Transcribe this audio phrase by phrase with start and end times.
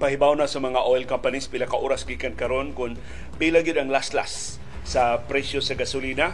[0.00, 2.96] gipahibaw na sa mga oil companies pila ka oras gikan karon kung
[3.36, 6.32] pila gid ang laslas sa presyo sa gasolina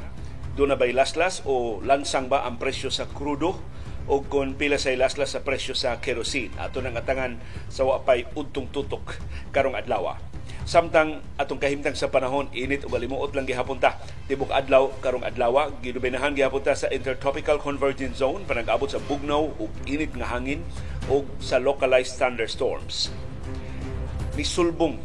[0.54, 3.58] do na bay laslas o lansang ba ang presyo sa krudo
[4.06, 6.54] o kung pila sa laslas sa presyo sa kerosene.
[6.62, 9.18] Ato nang atangan sa wapay udtong tutok
[9.50, 10.14] karong adlaw.
[10.62, 13.98] Samtang atong kahimtang sa panahon init ug alimuot lang gihapon ta.
[14.30, 19.74] Tibok adlaw karong adlaw gidubenahan gihapon ta sa intertropical convergence zone panag-abot sa bugnaw ug
[19.90, 20.62] init nga hangin
[21.10, 23.10] ug sa localized thunderstorms
[24.36, 25.00] ni sulbong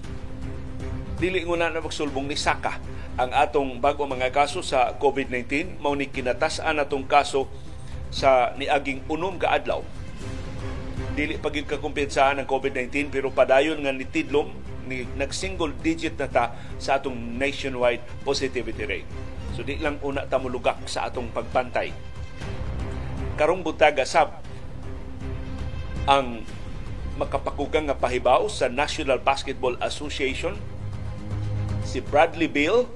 [1.18, 2.78] dili nguna na magsulbong ni saka
[3.16, 7.48] ang atong bago mga kaso sa COVID-19 mao ni kinatas-an atong kaso
[8.12, 9.82] sa niaging unom ka adlaw
[11.12, 14.52] dili pa gyud kakumpensahan ang COVID-19 pero padayon nga nitidlom
[14.88, 19.10] ni nag-single digit na ta sa atong nationwide positivity rate.
[19.56, 21.92] So di lang una ta mulugak sa atong pagbantay.
[23.36, 24.40] Karong butaga sab
[26.10, 26.42] ang
[27.20, 30.56] makapakugang nga pahibaw sa National Basketball Association
[31.84, 32.88] si Bradley Beal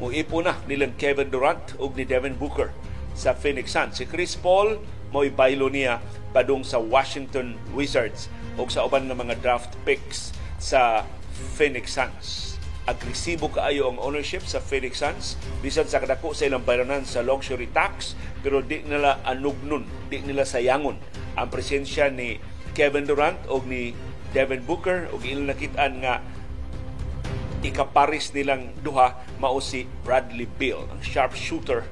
[0.00, 2.72] mo ipo na nilang Kevin Durant ug ni Devin Booker
[3.12, 4.00] sa Phoenix Suns.
[4.00, 4.80] Si Chris Paul
[5.12, 6.00] mo ibaylo niya
[6.32, 11.04] padung sa Washington Wizards ug sa uban nga mga draft picks sa
[11.54, 12.56] Phoenix Suns.
[12.88, 17.68] Agresibo kaayo ang ownership sa Phoenix Suns bisan sa kadako sa ilang bayranan sa luxury
[17.70, 20.96] tax pero di nila anugnon, di nila sayangon
[21.36, 22.40] ang presensya ni
[22.72, 23.92] Kevin Durant o ni
[24.30, 26.22] Devin Booker o ilang nakitaan nga
[27.60, 31.84] ikaparis nilang duha mao si Bradley Beal, ang sharpshooter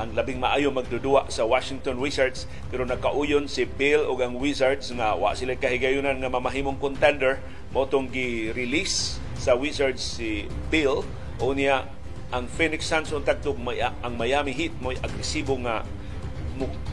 [0.00, 5.12] ang labing maayo magdudua sa Washington Wizards pero nagkauyon si Bill o ang Wizards nga
[5.12, 7.36] wa sila kahigayunan nga mamahimong contender.
[7.76, 11.04] Motong gi-release sa Wizards si Bill
[11.36, 11.84] o niya
[12.32, 15.84] ang Phoenix Suns untag ang Miami Heat mo'y agresibo nga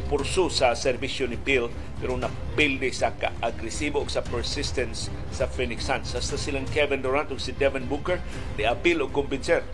[0.08, 6.14] pursu sa serbisyo ni Bill pero napilde sa ka-agresibo sa persistence sa Phoenix Suns.
[6.14, 8.22] Hasta silang Kevin Durant ug si Devin Booker
[8.56, 9.66] di appeal og kumbinser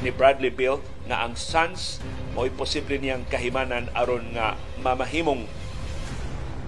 [0.00, 0.78] ni Bradley Bill
[1.10, 1.98] nga ang Suns
[2.38, 5.50] mo'y posible niyang kahimanan aron nga mamahimong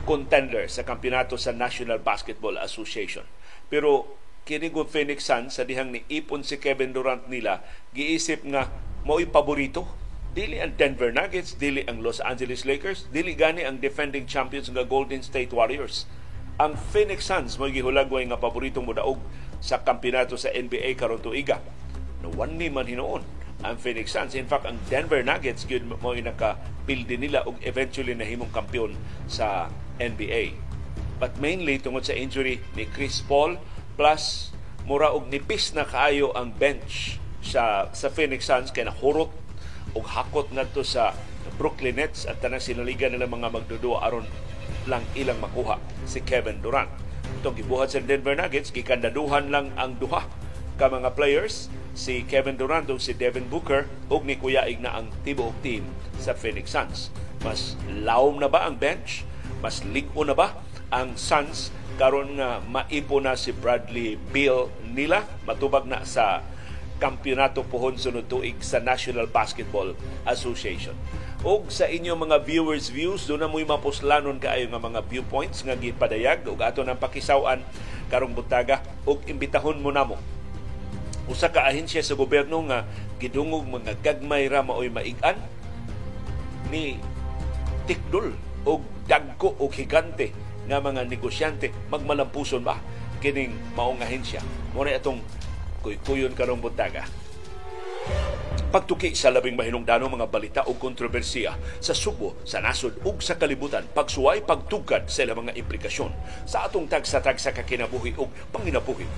[0.03, 3.23] contender sa kampeonato sa National Basketball Association.
[3.71, 7.63] Pero kini go Phoenix Suns sa dihang ni ipon si Kevin Durant nila
[7.95, 8.67] giisip nga
[9.07, 10.00] mo'y paborito
[10.31, 14.87] dili ang Denver Nuggets, dili ang Los Angeles Lakers, dili gani ang defending champions nga
[14.87, 16.07] Golden State Warriors.
[16.61, 19.19] Ang Phoenix Suns mo gihulagway nga paboritong mudaog
[19.59, 21.59] sa kampeonato sa NBA karon tuiga.
[22.21, 23.25] No one man hinuon
[23.61, 24.37] ang Phoenix Suns.
[24.37, 28.97] In fact, ang Denver Nuggets gyud mo nakapildi nila og eventually nahimong kampiyon
[29.29, 29.69] sa
[30.01, 30.57] NBA.
[31.21, 33.61] But mainly tungod sa injury ni Chris Paul
[34.01, 34.55] plus
[34.89, 39.29] mura og nipis na kaayo ang bench sa sa Phoenix Suns kay nahurot
[39.97, 41.17] og hakot ngadto sa
[41.57, 44.25] Brooklyn Nets at tanang sinaligan nila mga magdudua aron
[44.89, 45.77] lang ilang makuha
[46.09, 46.89] si Kevin Durant.
[47.41, 50.25] Itong gibuhat sa Denver Nuggets, gikandaduhan lang ang duha
[50.81, 55.13] ka mga players si Kevin Durant ug si Devin Booker ug ni Kuya Igna ang
[55.27, 55.85] tibuok team
[56.17, 57.13] sa Phoenix Suns.
[57.45, 59.25] Mas lawom na ba ang bench?
[59.61, 60.57] Mas ligo na ba
[60.89, 66.41] ang Suns karon nga maipo na si Bradley Beal nila matubag na sa
[67.01, 69.97] kampyonato pohon sunod tuig sa National Basketball
[70.29, 70.93] Association.
[71.41, 75.73] Og sa inyo mga viewers views do na mo'y mapuslanon kaayo nga mga viewpoints nga
[75.73, 77.65] gipadayag ug ato nang pakisawan
[78.13, 80.21] karong butaga ug imbitahon mo namo.
[81.25, 82.85] Usa ka ahensya sa gobyerno nga
[83.17, 85.41] gidungog mga gagmay ra maoy maigan
[86.69, 87.01] ni
[87.89, 88.37] tikdol
[88.69, 90.37] o dagko o higante
[90.69, 91.73] nga mga negosyante.
[91.89, 92.77] Magmalampuson ba
[93.21, 94.41] kining maong ahensya
[94.73, 95.21] mo na itong
[95.81, 97.05] kuy-kuyon karong butaga
[98.71, 103.83] pagtuki sa labing mahinungdanong mga balita o kontrobersiya sa Subo, sa nasod ug sa kalibutan,
[103.91, 106.15] pagsuway pagtugkad sa ilang mga implikasyon
[106.47, 109.11] sa atong tagsa-tagsa kakinabuhi ug panginabuhi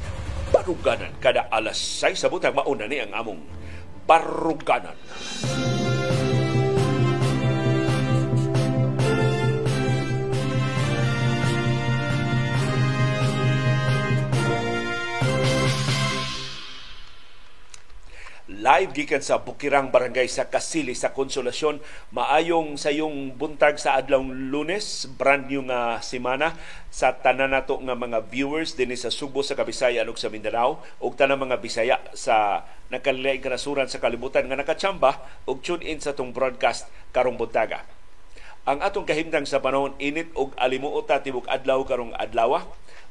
[0.53, 3.41] baruganan kada alas 6 sa butang mauna ni ang among
[4.05, 4.97] baruganan.
[18.63, 21.83] Live gikan sa Bukirang Barangay sa Kasili sa Konsolasyon.
[22.15, 26.55] Maayong sa yung buntag sa adlong Lunes, brand new nga semana
[26.87, 31.19] sa tanan nato nga mga viewers dinhi sa Subo sa Kabisayan ug sa Mindanao ug
[31.19, 32.63] tanang mga Bisaya sa
[32.95, 37.83] nakalilaing kanasuran sa kalibutan nga nakachamba ug tune in sa tong broadcast karong buntaga.
[38.63, 42.63] Ang atong kahimtang sa panahon init og alimuot ta tibok adlaw karong adlaw.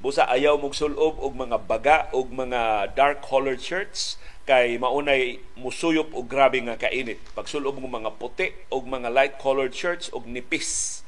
[0.01, 4.17] Busa ayaw mog sulob og mga baga og mga dark colored shirts
[4.49, 7.21] kay maunay musuyop og grabe nga kainit.
[7.37, 11.05] Pagsulob ng mga puti og mga light colored shirts og nipis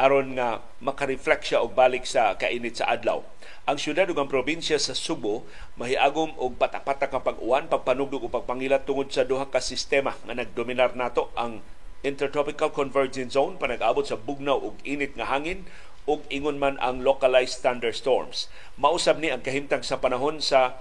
[0.00, 3.20] aron nga makareflect siya og balik sa kainit sa adlaw.
[3.68, 5.44] Ang syudad ug ang probinsya sa Subo
[5.76, 10.96] mahiagom og patak-patak nga pag-uwan, pagpanugdog ug pagpangilat tungod sa duha ka sistema nga nagdominar
[10.96, 11.60] nato ang
[12.00, 15.68] Intertropical Convergence Zone pa nag-abot sa bugnaw ug init nga hangin
[16.06, 18.46] ug ingon man ang localized thunderstorms.
[18.78, 20.78] Mausab ni ang kahimtang sa panahon sa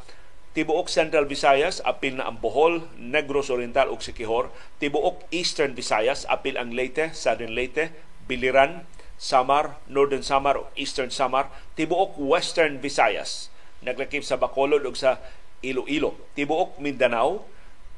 [0.56, 4.54] Tibuok Central Visayas, apil na ang Bohol, Negros Oriental ug Siquijor.
[4.80, 7.92] Tibuok Eastern Visayas, apil ang Leyte, Southern Leyte,
[8.24, 8.88] Biliran,
[9.20, 11.52] Samar, Northern Samar ug Eastern Samar.
[11.76, 13.52] Tibuok Western Visayas,
[13.84, 15.20] naglakip sa Bacolod ug sa
[15.60, 16.16] Iloilo.
[16.40, 17.44] Tibuok Mindanao,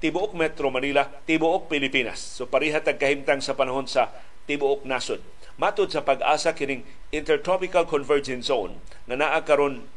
[0.01, 2.18] Tibuok Metro Manila, Tibuok Pilipinas.
[2.18, 4.09] So pariha tag kahimtang sa panahon sa
[4.50, 5.21] Tibuok Nasod.
[5.57, 8.77] Matod sa pag-asa kining Intertropical Convergence Zone
[9.09, 9.89] nga naa karon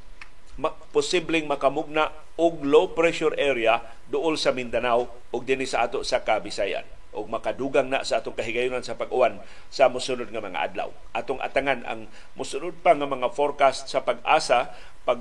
[0.88, 6.88] posibleng makamugna og low pressure area duol sa Mindanao ug dinhi sa ato sa Kabisayan
[7.12, 9.36] ug makadugang na sa atong kahigayonan sa pag-uwan
[9.68, 10.88] sa mosunod nga mga adlaw.
[11.12, 12.08] Atong atangan ang
[12.40, 14.72] mosunod pa nga mga forecast sa pag-asa
[15.04, 15.20] pag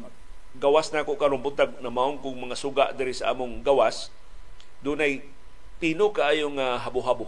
[0.55, 4.07] gawas na ko karon buntag na maong kong mga suga diri sa among gawas
[4.79, 5.19] dunay
[5.83, 7.27] pino kaayo nga habo-habo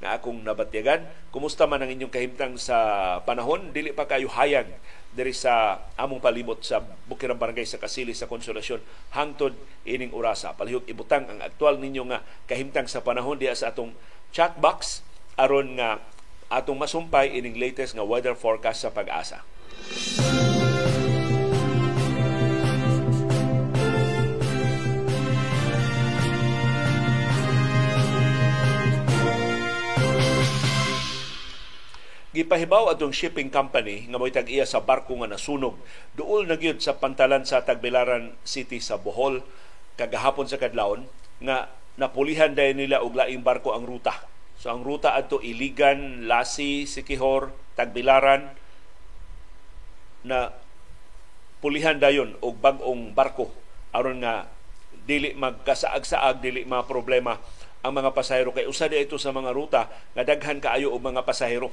[0.00, 1.04] na akong nabatyagan.
[1.30, 2.76] Kumusta man ang inyong kahimtang sa
[3.22, 3.70] panahon?
[3.70, 4.68] Dili pa kayo hayag
[5.10, 6.80] diri sa among palibot sa
[7.10, 8.80] Bukirang Barangay sa Kasili sa Konsolasyon
[9.12, 10.54] hangtod ining orasa.
[10.54, 13.90] Palihog ibutang ang aktual ninyo nga kahimtang sa panahon diya sa atong
[14.30, 15.02] chat box
[15.34, 15.98] aron nga
[16.46, 19.42] atong masumpay ining latest nga weather forecast sa pag-asa.
[32.40, 35.76] Gipahibaw atong shipping company nga mo'y tag-iya sa barko nga nasunog.
[36.16, 39.44] Duol na gyud sa pantalan sa Tagbilaran City sa Bohol
[40.00, 41.04] kagahapon sa kadlawon
[41.44, 41.68] nga
[42.00, 44.24] napulihan dahil nila og laing barko ang ruta.
[44.56, 48.56] So ang ruta adto Iligan, Lasi, Sikihor, Tagbilaran
[50.24, 50.56] na
[51.60, 53.52] pulihan dayon og bag-ong barko
[53.92, 54.48] aron nga
[55.04, 57.36] dili magkasaag-saag dili mga problema
[57.84, 61.68] ang mga pasahero kay usa ito sa mga ruta nga daghan kaayo og mga pasahero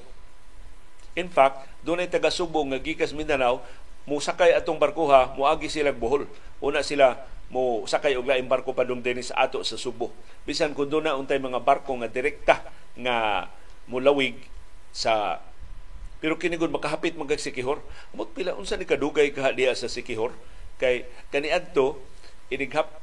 [1.17, 3.65] In fact, doon ay taga Subo nga gikas Mindanao,
[4.05, 6.29] mo sakay atong barkuha, moagi sila Bohol.
[6.61, 7.17] Una sila
[7.49, 10.13] mo sakay og laing barko padung dinhi sa ato sa Subo.
[10.45, 12.61] Bisan kun doon na untay mga barko nga direkta
[12.93, 13.49] nga
[13.89, 14.37] mulawig
[14.93, 15.41] sa
[16.17, 17.81] pero kini gud makahapit man kag Sikihor.
[18.13, 20.37] Amot pila unsa ni kadugay ka diya sa Sikihor
[20.77, 21.97] kay kaniadto
[22.53, 22.93] inighap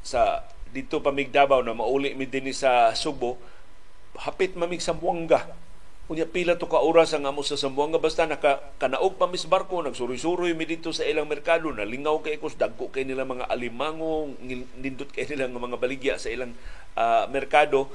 [0.00, 3.36] sa dito pamigdabaw na mauli mi dinhi sa Subo
[4.16, 5.48] hapit mamig sa Buanga
[6.12, 7.96] Unya pila to ka oras ang amo sa Sambuanga.
[7.96, 11.72] Basta naka kanaog pa mis barko nagsuroy-suroy mi dito sa ilang merkado.
[11.72, 14.28] Na lingaw kay kos dagko kay nila mga alimango
[14.76, 16.52] nindot kay nila mga baligya sa ilang
[17.00, 17.88] uh, merkado.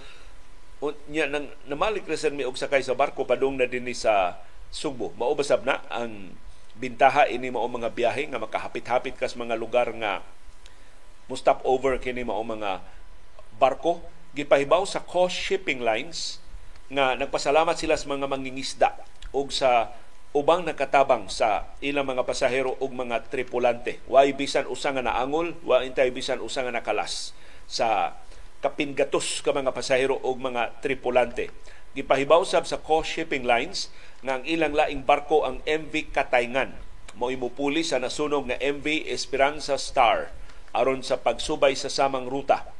[0.82, 4.42] Unya nang namalik resan mi og sakay sa barko padung na dinhi sa
[4.74, 5.14] Subo.
[5.14, 6.34] Mao basab na ang
[6.74, 10.26] bintaha ini mao mga biyahe nga makahapit-hapit kas mga lugar nga
[11.30, 12.82] mo stop over kini mao mga
[13.62, 14.02] barko.
[14.34, 16.42] Gipahibaw sa coast shipping lines
[16.88, 18.96] nga nagpasalamat sila sa mga mangingisda
[19.36, 19.92] ug sa
[20.32, 24.00] ubang nakatabang sa ilang mga pasahero ug mga tripulante.
[24.08, 27.36] Way bisan usa nga naangol, wa intay bisan usa nga nakalas
[27.68, 28.16] sa
[28.64, 31.52] kapingatos ka mga pasahero ug mga tripulante.
[31.98, 33.90] Gipahibaw sab sa Coast Shipping Lines
[34.22, 39.74] nga ang ilang laing barko ang MV Katayngan mao imupuli sa nasunog nga MV Esperanza
[39.82, 40.30] Star
[40.78, 42.77] aron sa pagsubay sa samang ruta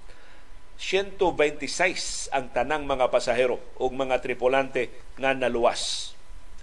[0.78, 6.14] 126 ang tanang mga pasahero o mga tripulante nga naluwas.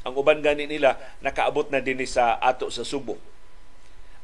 [0.07, 3.19] Ang uban gani nila nakaabot na din sa ato sa Subo.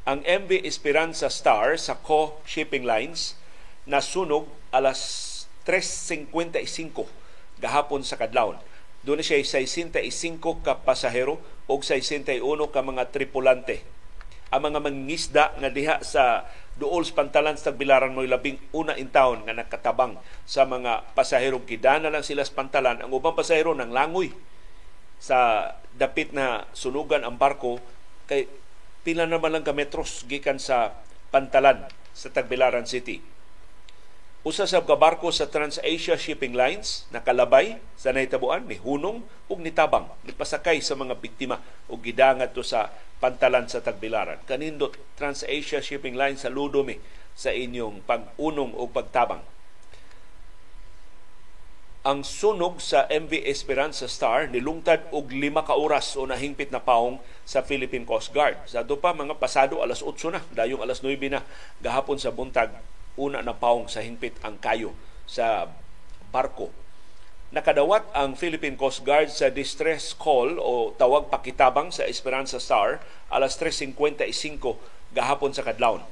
[0.07, 3.35] Ang MV Esperanza Star sa Co Shipping Lines
[3.85, 5.27] nasunog alas
[5.67, 6.31] 3.55
[7.61, 8.57] gahapon sa kadlawon.
[9.03, 13.83] Doon siya 65 ka pasahero o 61 ka mga tripulante.
[14.51, 16.45] Ang mga mangingisda nga diha sa
[16.81, 20.17] duol sa pantalan sa tagbilaran mo labing una in town nga nakatabang
[20.49, 21.61] sa mga pasahero.
[21.69, 23.05] Gidana lang sila sa pantalan.
[23.05, 24.33] Ang ubang pasahero nang langoy
[25.21, 27.77] sa dapit na sunugan ang barko.
[28.25, 28.49] Kay
[29.05, 30.97] pila naman lang ka metros gikan sa
[31.29, 31.85] pantalan
[32.17, 33.21] sa Tagbilaran City.
[34.41, 40.81] Usa sa kabarko sa TransAsia Shipping Lines nakalabay sa nahitabuan ni hunong ug nitabang nipasakay
[40.81, 41.61] sa mga biktima
[41.93, 42.89] ug gidangat to sa
[43.21, 44.41] pantalan sa Tagbilaran.
[44.49, 47.05] Kanindot TransAsia Shipping Line sa Ludome
[47.37, 49.45] sa inyong pag-unong o pagtabang.
[52.01, 57.21] Ang sunog sa MV Esperanza Star nilungtad og lima ka oras o nahingpit na paong
[57.45, 58.57] sa Philippine Coast Guard.
[58.65, 61.45] Sa pa mga pasado alas 8 na, dayong alas 9 na
[61.85, 62.73] gahapon sa buntag
[63.21, 64.97] una na paong sa hingpit ang kayo
[65.29, 65.69] sa
[66.33, 66.73] barko
[67.51, 73.59] nakadawat ang Philippine Coast Guard sa distress call o tawag pakitabang sa Esperanza Star alas
[73.59, 73.99] 3.55
[75.11, 76.07] gahapon sa kadlawon.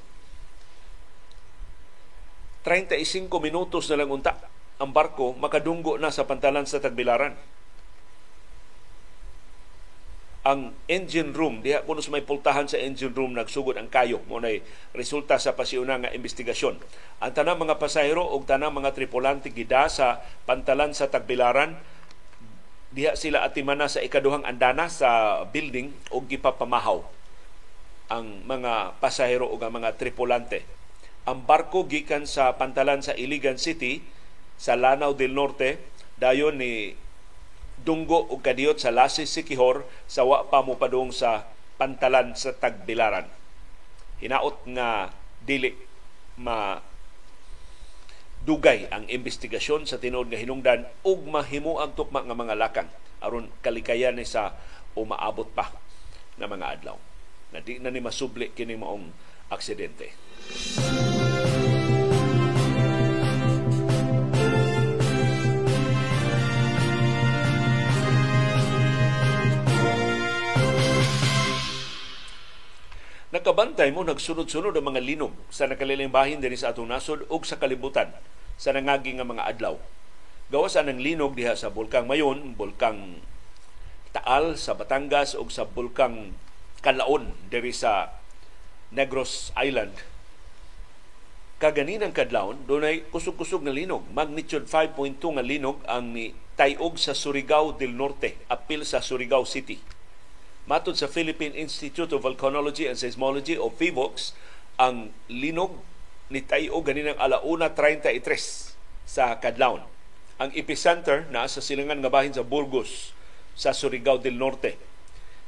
[2.66, 4.34] 35 minutos na lang unta
[4.82, 7.38] ang barko makadunggo na sa pantalan sa Tagbilaran
[10.46, 14.22] ang engine room diha kuno sa may pultahan sa engine room nagsugod ang kayo.
[14.30, 14.62] Mo nay
[14.94, 16.78] resulta sa pasiuna nga investigasyon.
[17.18, 21.74] Ang tanang mga pasahero ug tanang mga tripulante gida sa pantalan sa Tagbilaran
[22.94, 27.04] diha sila atimana sa ikaduhang andana sa building ug gipapamahaw
[28.08, 30.64] ang mga pasahero ug ang mga tripulante.
[31.28, 34.00] Ang barko gikan sa pantalan sa Iligan City
[34.56, 35.76] sa Lanao del Norte
[36.16, 36.96] dayon ni
[37.82, 41.46] dunggo og kadiyot sa Lasis Sikihor sa wa pa mo padung sa
[41.78, 43.26] pantalan sa Tagbilaran.
[44.18, 45.70] Hinaot nga dili
[46.38, 46.78] ma
[48.42, 53.50] dugay ang investigasyon sa tinuod nga hinungdan ug mahimo ang tukma nga mga lakang aron
[53.62, 54.54] kalikayan ni sa
[54.94, 55.74] umaabot pa
[56.38, 56.98] na mga adlaw.
[57.50, 59.10] Na di na ni masubli kini maong
[59.50, 60.14] aksidente.
[73.38, 78.10] Nakabantay mo nagsunod-sunod ang mga linog sa nakalilimbahin din sa atong nasod ug sa kalibutan
[78.58, 79.78] sa nangagi nga mga adlaw.
[80.50, 83.22] Gawas ang linog diha sa Bulkang Mayon, Bulkang
[84.10, 86.34] Taal sa Batangas ug sa Bulkang
[86.82, 88.10] Kalaon diri sa
[88.90, 89.94] Negros Island.
[91.62, 94.02] Kaganinang kadlawon, dunay kusog-kusog na linog.
[94.10, 99.78] Magnitude 5.2 nga linog ang ni tayog sa Surigao del Norte, apil sa Surigao City
[100.68, 104.36] Matod sa Philippine Institute of Volcanology and Seismology o PHIVOX,
[104.76, 105.80] ang linog
[106.28, 108.20] ni Tayo ganinang alauna 33
[109.08, 109.80] sa Kadlaon.
[110.36, 113.16] Ang epicenter na sa silangan nga bahin sa Burgos
[113.56, 114.76] sa Surigao del Norte.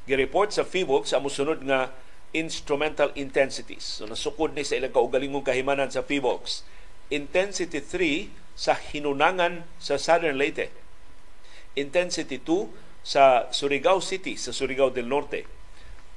[0.08, 1.92] Gireport sa PHIVOX ang musunod nga
[2.32, 4.00] instrumental intensities.
[4.00, 6.64] So nasukod ni sa ilang kaugalingong kahimanan sa PHIVOX.
[7.12, 10.72] Intensity 3 sa hinunangan sa Southern Leyte.
[11.76, 15.48] Intensity 2 sa Surigao City sa Surigao del Norte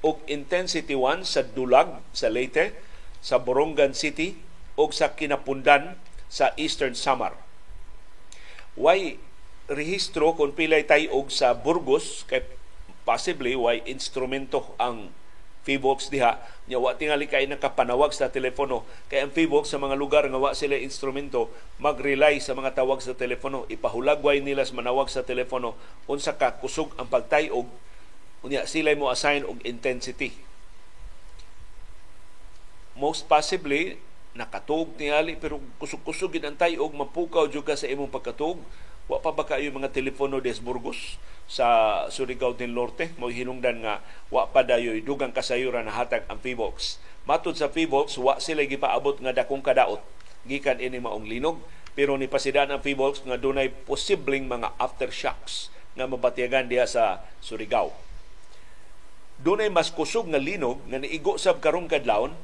[0.04, 2.76] ug intensity 1 sa Dulag sa Leyte,
[3.24, 4.36] sa Borongan City
[4.76, 5.96] ug sa Kinapundan
[6.28, 7.40] sa Eastern Samar.
[8.76, 9.16] Why
[9.72, 12.44] rehistro kung pilay tayo sa Burgos kay
[13.08, 15.16] possibly why instrumento ang
[15.64, 16.40] Fibox diha.
[16.68, 18.84] Nya wa tingali kay nakapanawag sa telepono.
[19.08, 21.48] Kay ang Fibox sa mga lugar nga wa sila instrumento
[21.80, 23.64] mag-rely sa mga tawag sa telepono.
[23.72, 25.80] Ipahulagway nila sa manawag sa telepono.
[26.08, 27.68] Unsa ka kusog ang pagtayog.
[28.44, 30.36] Unya sila mo assign og intensity.
[33.00, 33.96] Most possibly
[34.36, 36.92] nakatug tingali pero kusog-kusog gid ang tayog.
[36.92, 38.60] Mapukaw jud ka sa imong pagkatug
[39.12, 43.12] wa pa ba kayo mga telepono des Burgos sa Surigao del Norte?
[43.20, 44.00] Mo hinungdan nga
[44.32, 49.32] wa pa dayoy dugang kasayuran hatag ang PBOX matud sa PBOX wa sila gipaabot nga
[49.32, 50.04] dakong kadaot.
[50.44, 51.60] Gikan ini maong linog
[51.96, 57.96] pero ni pasidan ang PBOX nga dunay posibleng mga aftershocks nga mabatyagan diha sa Surigao.
[59.40, 62.36] Dunay mas kusog nga linog nga niigo sab karong kadlawon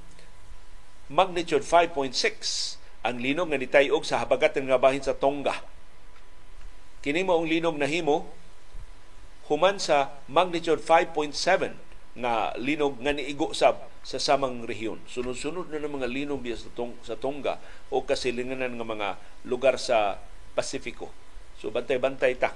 [1.12, 5.60] magnitude 5.6 ang linog nga nitayog sa habagatan nga bahin sa Tonga
[7.00, 8.28] Kini mo ang linog na himo
[9.48, 11.72] human sa magnitude 5.7
[12.20, 15.00] nga linog nga niigo sab sa samang rehiyon.
[15.08, 17.56] Sunod-sunod na ng mga linog diya sa, tong, sa Tonga
[17.88, 19.10] o kasilinganan nga mga
[19.48, 20.20] lugar sa
[20.52, 21.08] Pasifiko.
[21.56, 22.52] So bantay-bantay ta.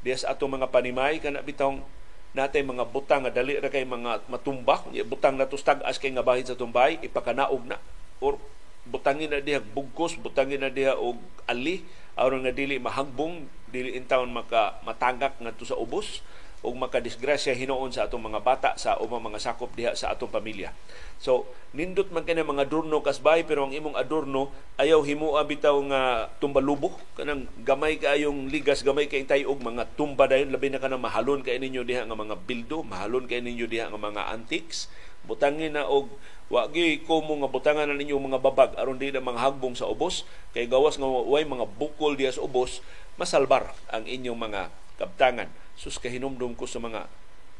[0.00, 1.84] Diya sa atong mga panimay kana bitong
[2.32, 6.24] natay mga butang nga dali ra kay mga matumba, butang na tustag as kay nga
[6.24, 7.76] bahin sa tumbay ipakanaog na
[8.24, 8.40] or
[8.88, 11.84] butangin na diha bugkos, butangin na diha og ali
[12.16, 16.20] aron nga dili mahagbong dili in town maka matagak ngadto sa ubos
[16.62, 20.70] ug makadisgrasya hinuon sa atong mga bata sa umang mga sakop diha sa atong pamilya.
[21.18, 26.30] So nindot man kani mga adorno kasbay pero ang imong adorno ayaw himua bitaw nga
[26.38, 31.02] tumbalubo kanang gamay kaayong ligas gamay kay tay og mga tumba dayon labi na kanang
[31.02, 34.86] mahalon kay ninyo diha nga mga bildo, mahalon kay ninyo diha nga mga antiques.
[35.26, 36.10] Butangin na og
[36.52, 39.72] wa gyud ko mo nga butangan na ninyo mga babag aron di na mga hagbong
[39.72, 42.84] sa ubos kay gawas nga way mga bukol diha sa ubos
[43.16, 44.68] masalbar ang inyong mga
[45.00, 45.48] kabtangan.
[45.76, 47.08] Sus kahinumdum ko sa mga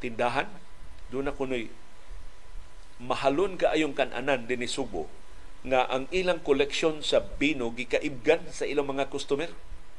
[0.03, 0.49] tindahan,
[1.09, 1.73] doon na kuno'y
[3.03, 5.11] mahalon ka ayong kananan din ni Subo
[5.63, 9.51] nga ang ilang koleksyon sa bino gikaibgan sa ilang mga customer.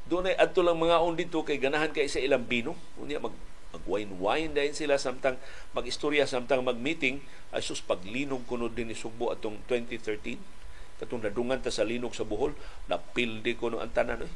[0.08, 2.75] Doon ay adto lang mga on dito kay ganahan kay sa ilang bino.
[3.00, 3.32] Unya mag
[3.74, 5.42] mag-wine-wine dahil sila samtang
[5.74, 7.20] mag-istorya samtang mag-meeting.
[7.50, 10.38] Ay sus paglinog kuno din ni Subo atong 2013
[11.01, 12.56] katong nadungan ta sa linog sa Bohol
[12.88, 14.34] napildi ko no ang tanan eh.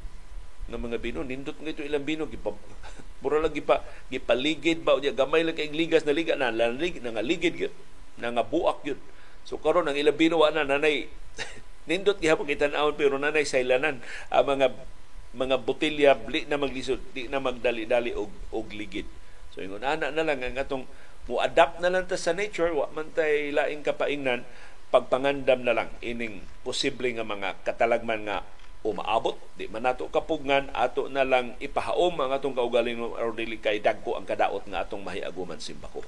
[0.67, 2.51] Ng mga bino nindot nga ito ilang bino gipa
[3.23, 7.15] mura lang gipa gipaligid ba unya gamay lang kay ligas na liga na lalig na
[7.15, 7.71] nga ligid
[8.19, 8.99] na nga buak gyud
[9.47, 11.07] so karon ang ilang bino wa na nanay.
[11.87, 14.75] Nindot gihapon kitan-awon pero nanay saylanan ang mga
[15.37, 19.07] mga botelya bli na maglisod di na magdali-dali og og ligid
[19.57, 20.85] so ingon ana na lang ang atong
[21.25, 24.45] mo adapt na lang ta sa nature wa man tay laing kapaingnan
[24.93, 28.45] pagpangandam na lang ining posible nga mga katalagman nga
[28.85, 33.81] umaabot di man nato kapugngan ato na lang ipahaom ang atong kaugalingon aron dili kay
[33.81, 36.05] dagko ang kadaot nga atong mahiaguman simbako.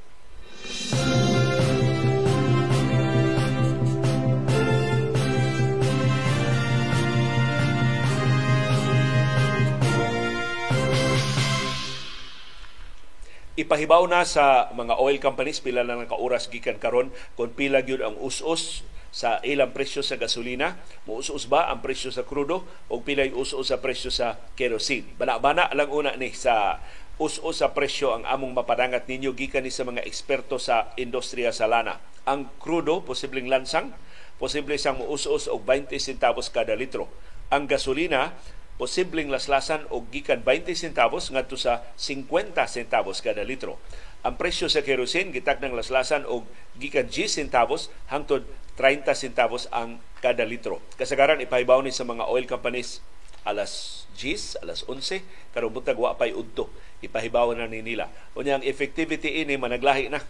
[13.60, 18.00] Ipahibaw na sa mga oil companies pila lang ka oras gikan karon kung pila gyud
[18.00, 20.78] ang us-us sa ilang presyo sa gasolina,
[21.10, 25.18] muus-us ba ang presyo sa krudo o pilay us-us sa presyo sa kerosene.
[25.18, 26.78] Bana-bana lang una ni sa
[27.18, 31.66] us-us sa presyo ang among mapadangat ninyo gikan ni sa mga eksperto sa industriya sa
[31.66, 31.98] lana.
[32.30, 33.92] Ang krudo posibleng lansang,
[34.38, 37.10] posible sang muus-us og 20 centavos kada litro.
[37.50, 38.38] Ang gasolina
[38.80, 43.76] posibleng laslasan og gikan 20 centavos ngadto sa 50 centavos kada litro.
[44.24, 46.48] Ang presyo sa kerosene gitak ng laslasan og
[46.80, 48.48] gikan 10 centavos hangtod
[48.80, 50.80] 30 centavos ang kada litro.
[50.96, 53.04] Kasagaran ipahibaw ni sa mga oil companies
[53.44, 55.24] alas 10, alas 11,
[55.56, 56.72] karong butag wa pay udto.
[57.04, 58.12] Ipahibaw na ni nila.
[58.36, 60.24] Unya ang effectivity ini managlahi na.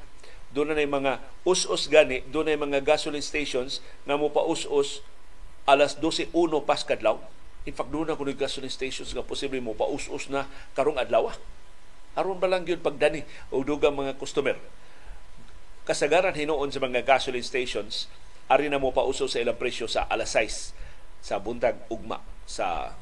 [0.50, 5.06] Doon na mga us-us gani, doon na mga gasoline stations nga mo pa us-us
[5.70, 7.22] alas 12 uno pas kadlaw.
[7.68, 10.48] In fact, doon kung gasoline stations nga posible mo pa us-us na
[10.78, 11.32] karong adlaw.
[12.16, 14.56] Aron ba lang yun pagdani o dugang mga customer.
[15.84, 18.08] Kasagaran hinuon sa mga gasoline stations
[18.50, 20.74] ari na mo pauso sa ilang presyo sa alas 6
[21.22, 22.98] sa buntag ugma sa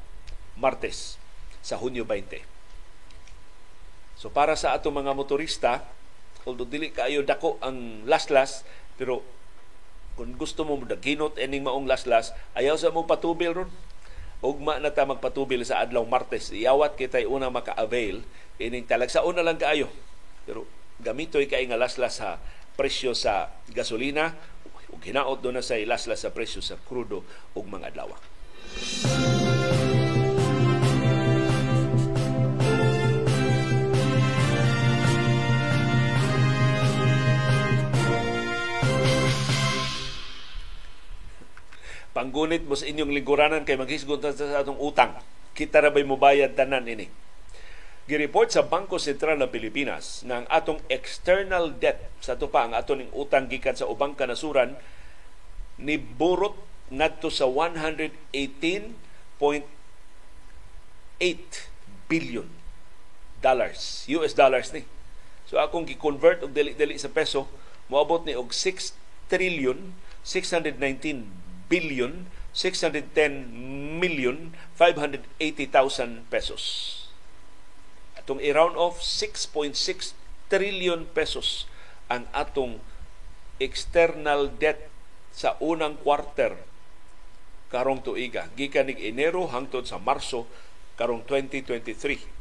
[0.58, 1.16] Martes
[1.64, 2.44] sa Hunyo 20.
[4.18, 5.86] So para sa ato mga motorista,
[6.42, 8.66] although dili kaayo dako ang last-last,
[8.98, 9.22] pero
[10.18, 13.70] kung gusto mo daginot ening maong last-last, ayaw sa mo patubil ron.
[14.38, 16.54] Ugma na ta magpatubil sa adlaw Martes.
[16.54, 18.22] Iyawat kitay una maka-avail
[18.62, 19.90] ining talag sa una lang kaayo.
[20.46, 20.62] Pero
[21.02, 22.38] gamitoy kay nga last-last sa
[22.78, 24.38] presyo sa gasolina
[24.94, 27.26] ug hinaot do na sa ilaslas sa presyo sa krudo
[27.58, 28.14] ug mga adlaw.
[42.18, 45.14] Panggunit mo sa inyong lingkuranan kay maghisgot sa atong utang.
[45.54, 47.06] Kita ra bay mo bayad tanan ini
[48.08, 52.72] Gireport sa Bangko Sentral ng Pilipinas na ang atong external debt sa ito pa ang
[52.72, 54.80] ato ning utang gikan sa ubang kanasuran
[55.76, 56.56] ni burot
[56.88, 58.40] ngadto sa 118.8
[62.08, 62.48] billion
[63.44, 64.88] dollars US dollars ni
[65.44, 67.44] so akong gi-convert og dili-dili sa peso
[67.92, 68.96] moabot ni og 6
[69.28, 69.92] trillion
[70.24, 71.28] 619
[71.68, 73.48] billion 610
[74.00, 76.62] million 580,000 pesos.
[78.18, 79.76] Atong i-round off 6.6
[80.48, 81.68] trillion pesos
[82.08, 82.80] ang atong
[83.60, 84.88] external debt
[85.30, 86.56] sa unang quarter
[87.68, 88.48] karong tuiga.
[88.56, 90.48] Gikan nig Enero hangtod sa Marso
[90.96, 92.38] karong 2023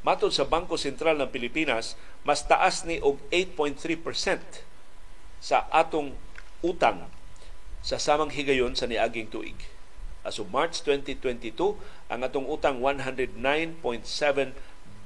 [0.00, 4.64] matod sa Bangko Sentral ng Pilipinas mas taas ni og 8.3%
[5.40, 6.16] sa atong
[6.64, 7.08] utang
[7.80, 9.56] sa samang higayon sa niaging tuig
[10.20, 11.80] as of March 2022
[12.12, 13.80] ang atong utang 109.7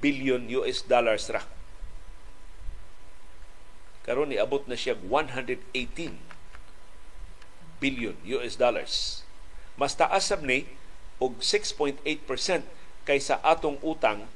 [0.02, 1.46] billion US dollars ra.
[4.04, 5.64] Karon ni abot na siya 118
[7.80, 9.24] billion US dollars.
[9.80, 10.68] Mas taas sab ni
[11.22, 12.04] og 6.8%
[13.06, 14.28] kaysa atong utang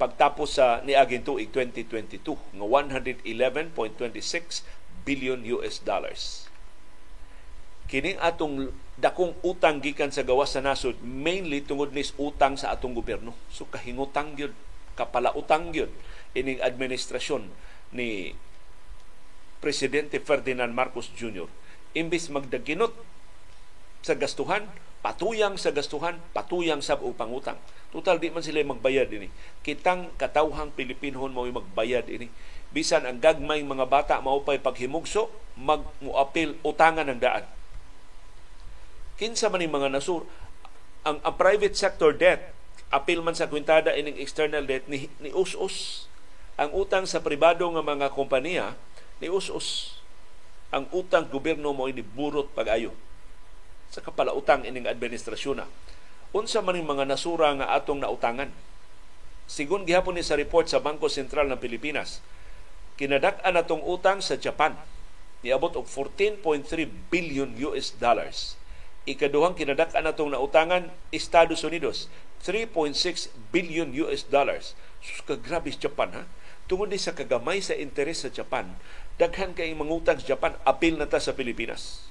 [0.00, 4.66] pagtapos sa niaging tuig 2022 nga 111.26
[5.06, 6.41] billion US dollars.
[7.92, 12.96] Kining atong dakong utang gikan sa gawas sa nasod mainly tungod nis utang sa atong
[12.96, 13.36] gobyerno.
[13.52, 14.56] So kahingutang gyud
[14.96, 15.92] kapalautang yun
[16.32, 17.52] ining administrasyon
[17.92, 18.32] ni
[19.60, 21.44] Presidente Ferdinand Marcos Jr.
[21.92, 22.96] Imbis magdaginot
[24.00, 24.64] sa gastuhan,
[25.04, 27.60] patuyang sa gastuhan, patuyang sa upangutang.
[27.92, 29.28] Total di man sila magbayad ini.
[29.60, 32.32] Kitang katawhang Pilipinhon mo magbayad ini.
[32.72, 35.28] Bisan ang gagmay mga bata maupay paghimugso,
[35.60, 37.44] magmuapil utangan ng daan.
[39.22, 40.26] Kinsa man mga nasur,
[41.06, 42.50] ang, ang private sector debt
[42.90, 46.10] apil man sa kwintada ining external debt ni, ni us-us.
[46.58, 48.74] Ang utang sa pribado nga mga kompanya
[49.22, 49.94] ni us-us.
[50.74, 52.90] Ang utang gobyerno mo ini burot pag-ayo
[53.94, 55.70] sa kapalautang ining administrasyon na.
[56.34, 58.50] unsa man mga nasura nga atong nautangan.
[59.46, 62.18] Sigun gihapon ni sa report sa Bangko Sentral ng Pilipinas,
[62.98, 64.74] kinadak-an atong utang sa Japan
[65.46, 66.42] niabot og 14.3
[67.06, 68.58] billion US dollars.
[69.02, 72.06] Ikaduhang kinadak-an atong nautangan Estados Unidos
[72.46, 74.78] 3.6 billion US dollars.
[75.02, 76.22] Sus grabe Japan ha.
[76.70, 78.78] Tungod sa kagamay sa interes sa Japan,
[79.18, 82.06] daghan kay mangutang sa Japan apil na ta sa Pilipinas.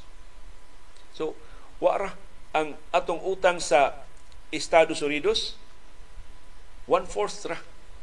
[1.15, 1.33] So,
[1.79, 2.13] wara
[2.51, 4.03] ang atong utang sa
[4.51, 5.55] Estados Unidos
[6.91, 7.57] one-fourth ra,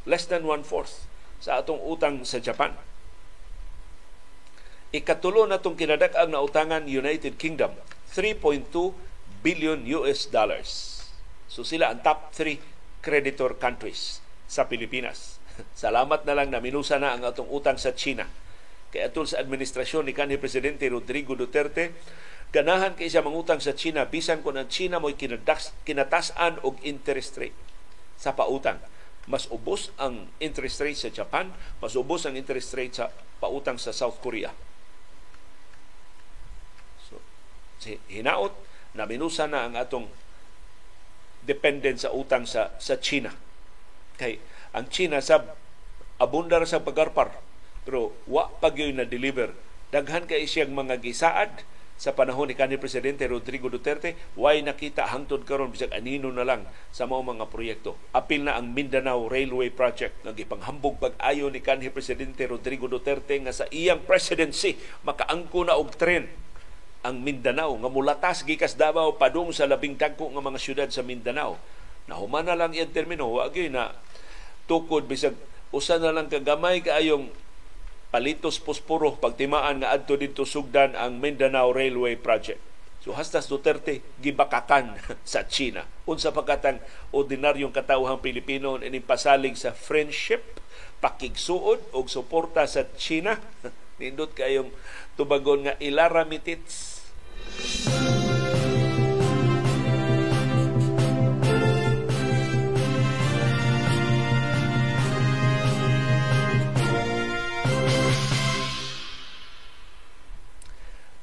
[0.09, 1.05] less than one-fourth
[1.39, 2.73] sa atong utang sa Japan.
[4.89, 7.77] Ikatulo na itong kinadak-ang nautangan United Kingdom,
[8.19, 8.75] 3.2
[9.47, 11.07] billion US dollars.
[11.47, 12.59] So sila ang top 3
[12.99, 14.19] creditor countries
[14.51, 15.39] sa Pilipinas.
[15.79, 18.27] Salamat na lang na minusa na ang atong utang sa China.
[18.91, 21.95] Kay atol sa administrasyon ni kanhi Presidente Rodrigo Duterte,
[22.51, 25.15] ganahan kay siya mangutang sa China bisan kung ang China mo'y
[25.85, 27.57] kinatasan og interest rate
[28.17, 28.81] sa pautang.
[29.29, 31.53] Mas ubos ang interest rate sa Japan,
[31.85, 33.13] mas ubos ang interest rate sa
[33.45, 34.57] pautang sa South Korea.
[37.05, 38.55] So, si hinaot
[38.97, 40.11] na minusa na ang atong
[41.47, 43.33] dependent sa utang sa sa China.
[44.19, 44.43] Kay
[44.75, 45.45] ang China sa
[46.19, 47.31] abundar sa pagarpar
[47.89, 49.55] pero wa pag na deliver.
[49.89, 51.65] Daghan kay siyang mga gisaad
[51.99, 56.69] sa panahon ni kanhi presidente Rodrigo Duterte way nakita hangtod karon bisag anino na lang
[56.95, 57.99] sa mao mga proyekto.
[58.15, 63.51] Apil na ang Mindanao Railway Project nga gipanghambog pag-ayo ni kanhi presidente Rodrigo Duterte nga
[63.51, 66.31] sa iyang presidency makaangko na og tren
[67.09, 71.57] ang Mindanao nga mulatas gikas Davao padung sa labing dagko nga mga syudad sa Mindanao
[72.09, 73.97] nahuman na lang iyang termino wa na
[74.69, 75.37] tukod bisag
[75.73, 77.33] usa na lang kagamay kaayong
[78.09, 82.61] palitos posporo pagtimaan nga adto didto sugdan ang Mindanao Railway Project.
[83.05, 84.97] So hastas Duterte gibakakan
[85.29, 85.85] sa China.
[86.09, 86.81] Unsa pagkatang
[87.13, 90.41] ordinaryong katawhang Pilipino ining pasalig sa friendship,
[91.05, 93.37] pakigsuod og suporta sa China.
[94.01, 94.73] Nindot kayong
[95.21, 96.98] tubagon nga ilara mitits.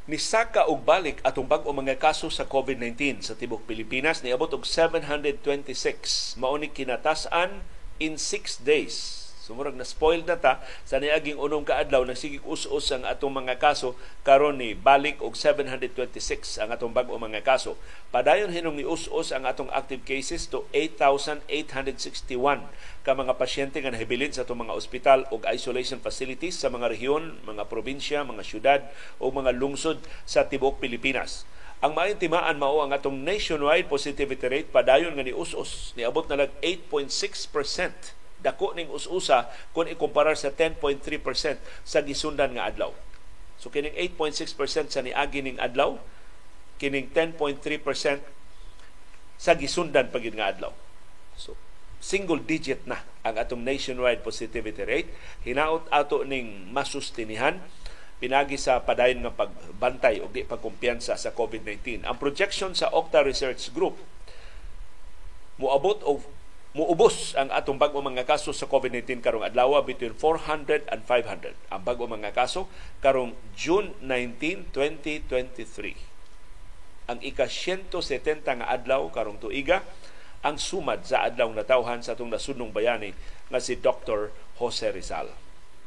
[0.05, 6.37] Nisaka og balik atong bag-o mga kaso sa COVID-19 sa tibok Pilipinas niabot og 726
[6.37, 7.65] mao ni kinatasan
[7.97, 13.05] in 6 days Sumurag na spoiled na ta sa niaging unong kaadlaw nagsigig us-us ang
[13.05, 13.93] atong mga kaso
[14.25, 17.77] karon ni balik og 726 ang atong bag-o mga kaso.
[18.09, 22.65] Padayon hinong ni us-us ang atong active cases to 8,861
[23.05, 27.37] ka mga pasyente nga nahibilin sa atong mga ospital ug isolation facilities sa mga rehiyon,
[27.45, 28.81] mga probinsya, mga syudad
[29.21, 31.45] o mga lungsod sa tibuok Pilipinas.
[31.85, 36.51] Ang maintimaan mao ang atong nationwide positivity rate padayon nga ni us-us niabot na lang
[36.65, 41.01] 8.6% dako ning us-usa kung ikumpara sa 10.3%
[41.81, 42.93] sa gisundan nga adlaw.
[43.57, 45.97] So kining 8.6% sa niagi ning adlaw,
[46.77, 48.21] kining 10.3%
[49.41, 50.69] sa gisundan pagid nga adlaw.
[51.33, 51.57] So
[51.97, 55.09] single digit na ang atong nationwide positivity rate.
[55.41, 57.57] Hinaot ato ning masustinihan
[58.21, 62.05] pinagi sa padayon nga pagbantay o di pagkumpiyansa sa COVID-19.
[62.05, 63.97] Ang projection sa Octa Research Group
[65.55, 66.21] muabot og
[66.75, 71.81] muubos ang atong bag-o mga kaso sa COVID-19 karong adlaw between 400 and 500 ang
[71.87, 72.67] bag-o mga kaso
[72.99, 75.95] karong June 19, 2023.
[77.07, 79.87] Ang ika-170 nga adlaw karong tuiga
[80.43, 83.15] ang sumad sa adlaw natawhan sa atong nasunong bayani
[83.47, 84.35] nga si Dr.
[84.59, 85.31] Jose Rizal.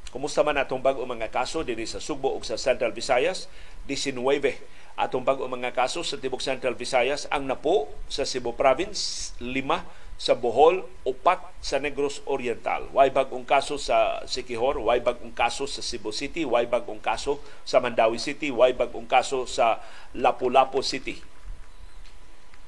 [0.09, 3.45] Kumusta man atong bag-o mga kaso dinhi sa Sugbo ug sa Central Visayas?
[3.85, 4.17] 19
[4.97, 9.85] atong bag-o mga kaso sa tibok Central Visayas ang napo sa Cebu Province, lima
[10.19, 12.91] sa Bohol, upat sa Negros Oriental.
[12.91, 17.79] Way bagong kaso sa Sikihor, way bagong kaso sa Cebu City, way bagong kaso sa
[17.79, 19.79] Mandawi City, way bagong kaso sa
[20.19, 21.23] Lapu-Lapu City.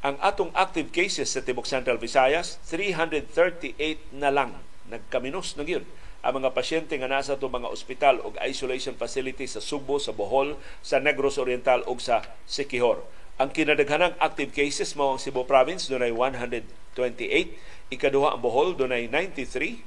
[0.07, 3.75] Ang atong active cases sa Tibok Central Visayas, 338
[4.15, 4.55] na lang.
[4.87, 5.85] Nagkaminos na yun
[6.21, 10.57] ang mga pasyente nga nasa to mga ospital o isolation facility sa Subo, sa Bohol,
[10.85, 13.01] sa Negros Oriental o sa Sikihor.
[13.41, 17.95] Ang kinadaghanang active cases mao ang Cebu Province, doon ay 100 28.
[17.95, 19.83] Ikaduha ang Bohol, dunay 93.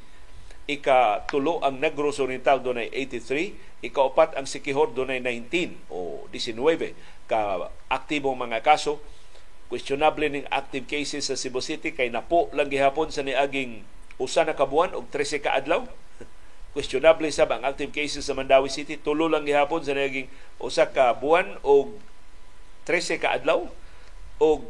[0.64, 3.84] Ika tulo ang Negros Oriental, dunay 83.
[3.84, 6.96] Ikaapat ang Sikihor, dunay 19 o 19
[7.28, 9.00] ka aktibong mga kaso.
[9.68, 13.84] Questionable ning active cases sa Cebu City kay napo lang gihapon sa niaging
[14.22, 15.84] usa na kabuan og 13 ka adlaw.
[16.74, 20.30] Questionable sab ang active cases sa Mandawi City tulo lang gihapon sa naging
[20.62, 21.98] usa ka buwan og
[22.86, 23.68] 13 ka adlaw
[24.40, 24.66] og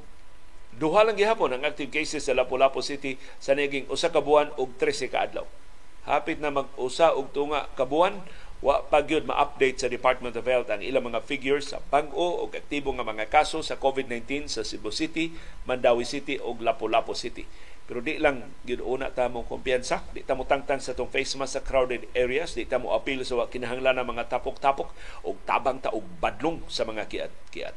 [0.73, 4.73] Duha lang gihapon ang active cases sa Lapu-Lapu City sa naging usa ka buwan ug
[4.81, 5.45] 13 ka adlaw.
[6.03, 8.19] Hapit na mag-usa og tunga ka buwan,
[8.63, 12.49] wa pa gyud ma-update sa Department of Health ang ilang mga figures sa bag-o o
[12.49, 15.35] aktibo nga mga kaso sa COVID-19 sa Cebu City,
[15.67, 17.45] Mandawi City ug Lapu-Lapu City.
[17.83, 21.35] Pero di lang gyud una ta mo kumpiyansa, di ta mo tangtan sa tong face
[21.35, 24.89] mask sa crowded areas, di ta mo appeal sa wa kinahanglan ng mga tapok-tapok
[25.27, 27.75] o tabang ta og badlong sa mga kiat-kiat.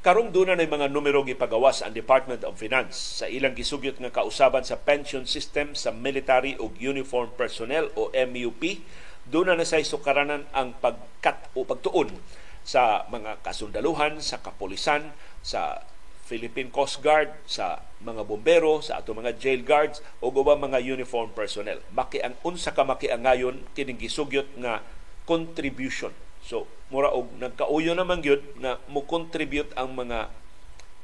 [0.00, 4.64] Karong duna na mga numero gipagawas ang Department of Finance sa ilang gisugyot nga kausaban
[4.64, 8.80] sa pension system sa military ug uniform personnel o MUP.
[9.28, 12.16] Duna na say sukaranan ang pagkat o pagtuon
[12.64, 15.12] sa mga kasundaluhan, sa kapolisan,
[15.44, 15.84] sa
[16.24, 21.28] Philippine Coast Guard, sa mga bombero, sa ato mga jail guards o ubang mga uniform
[21.36, 21.84] personnel.
[21.92, 24.80] Maki ang unsa ka makiangayon kining gisugyot nga
[25.28, 30.32] contribution So, mura og nagkauyo naman gyud na mo contribute ang mga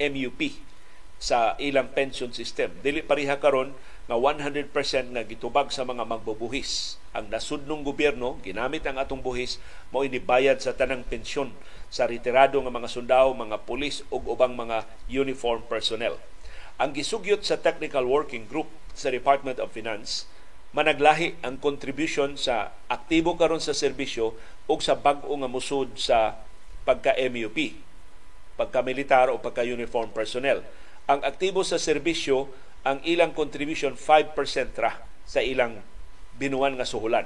[0.01, 0.61] MUP
[1.16, 2.72] sa ilang pension system.
[2.85, 3.72] Dili pareha karon
[4.07, 4.70] nga 100%
[5.16, 7.01] nga gitubag sa mga magbubuhis.
[7.16, 9.59] Ang nasudnong gobyerno ginamit ang atong buhis
[9.90, 11.51] mao inibayad sa tanang pensyon
[11.88, 16.20] sa retirado nga mga sundao, mga pulis ug ubang mga uniform personnel.
[16.77, 20.29] Ang gisugyot sa Technical Working Group sa Department of Finance
[20.76, 24.36] managlahi ang contribution sa aktibo karon sa serbisyo
[24.68, 26.36] ug sa bag-o nga musud sa
[26.84, 27.80] pagka-MUP,
[28.60, 30.60] pagka-militar o pagka-uniform personnel.
[31.08, 32.52] Ang aktibo sa serbisyo,
[32.84, 34.36] ang ilang contribution 5%
[34.76, 35.80] ra sa ilang
[36.36, 37.24] binuan nga suhulan.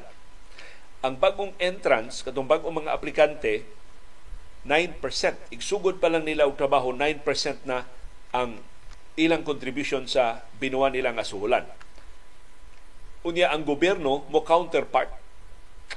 [1.02, 3.66] Ang bagong entrance, katong bagong mga aplikante,
[4.62, 5.02] 9%.
[5.50, 7.82] Igsugod pa lang nila og trabaho, 9% na
[8.30, 8.62] ang
[9.18, 11.66] ilang contribution sa binuan nila nga suhulan
[13.26, 15.12] unya ang gobyerno mo counterpart.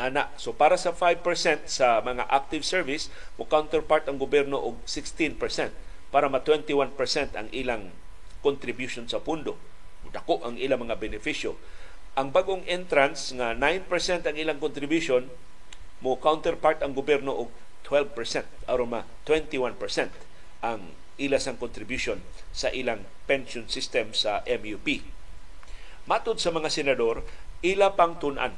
[0.02, 1.22] Ana so para sa 5%
[1.70, 5.38] sa mga active service mo counterpart ang gobyerno og 16%
[6.10, 6.98] para ma 21%
[7.38, 7.94] ang ilang
[8.42, 9.56] contribution sa pundo.
[10.10, 11.56] Dako ang ilang mga benepisyo.
[12.14, 13.90] Ang bagong entrance nga 9%
[14.30, 15.32] ang ilang contribution
[16.04, 17.50] mo counterpart ang gobyerno og
[17.88, 19.80] 12% aron ma 21%
[20.64, 22.20] ang ilas ang contribution
[22.52, 25.06] sa ilang pension system sa MUP
[26.04, 27.24] Matod sa mga senador,
[27.64, 28.52] ila pang tunan.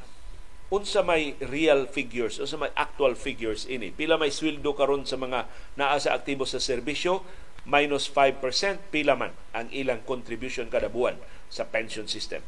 [0.73, 3.93] Unsa may real figures unsa may actual figures ini?
[3.93, 5.45] Pila may sweldo karon sa mga
[5.77, 7.21] naa sa aktibo sa serbisyo?
[7.69, 8.41] Minus 5%
[8.89, 11.21] pila man ang ilang contribution kada buwan
[11.53, 12.41] sa pension system.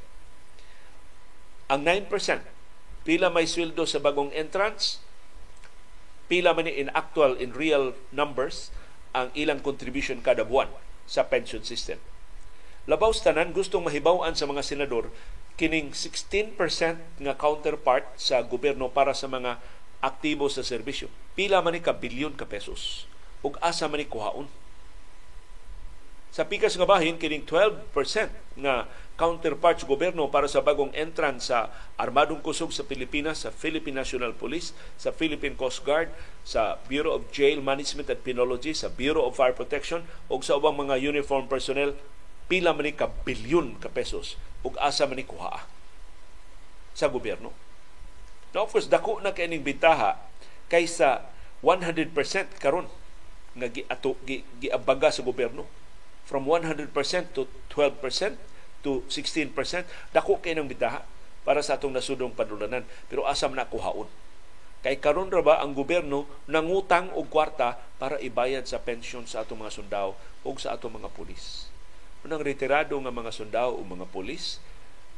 [1.69, 2.09] Ang 9%
[3.05, 4.97] pila may sweldo sa bagong entrance?
[6.25, 8.73] Pila man in actual in real numbers
[9.13, 10.73] ang ilang contribution kada buwan
[11.05, 12.01] sa pension system
[12.87, 15.11] Labaw tanan gustong mahibaw-an sa mga senador
[15.59, 16.55] kining 16%
[17.19, 19.59] nga counterpart sa gobyerno para sa mga
[19.99, 21.11] aktibo sa serbisyo.
[21.35, 23.03] Pila man ni ka bilyon ka pesos
[23.43, 24.47] ug asa man ni kuhaon.
[26.31, 27.91] Sa pikas nga bahin kining 12%
[28.61, 28.87] nga
[29.19, 34.31] counterpart sa gobyerno para sa bagong entrance sa Armadong Kusog sa Pilipinas, sa Philippine National
[34.31, 36.13] Police, sa Philippine Coast Guard,
[36.45, 40.77] sa Bureau of Jail Management and Penology, sa Bureau of Fire Protection ug sa ubang
[40.77, 41.97] mga uniform personnel
[42.47, 45.67] pila man ka bilyon ka pesos ug asa man ni kuha
[46.97, 47.53] sa gobyerno.
[48.55, 50.17] Now, of course, dako na kay ning bintaha
[50.71, 51.29] kaysa
[51.61, 52.09] 100%
[52.57, 52.89] karon
[53.53, 55.69] nga giato gi, giabaga sa gobyerno.
[56.25, 56.91] From 100%
[57.37, 58.35] to 12%
[58.83, 59.53] to 16%
[60.11, 61.05] dako kay nang bintaha
[61.45, 62.83] para sa atong nasudong padulanan.
[63.07, 64.09] Pero asa man na kuhaon?
[64.81, 69.61] Kay karon ra ba ang gobyerno nangutang og kwarta para ibayad sa pensyon sa atong
[69.61, 71.76] mga sundao ug sa atong mga pulis
[72.25, 74.63] unang retirado nga mga sundao o mga pulis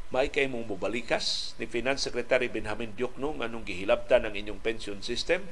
[0.10, 5.46] may kay mong mubalikas ni Finance Secretary Benjamin Diokno nganong gihilabtan ang inyong pension system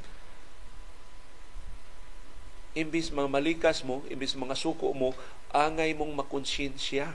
[2.77, 5.17] imbis mga malikas mo, imbis mga suko mo,
[5.49, 7.09] angay mong makonsyensya.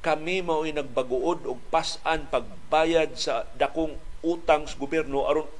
[0.00, 5.50] Kami mao'y nagbaguod og pasan pagbayad sa dakong utang sa gobyerno aron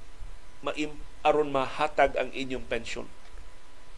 [0.62, 0.94] maim
[1.26, 3.04] aron mahatag ang inyong pensyon.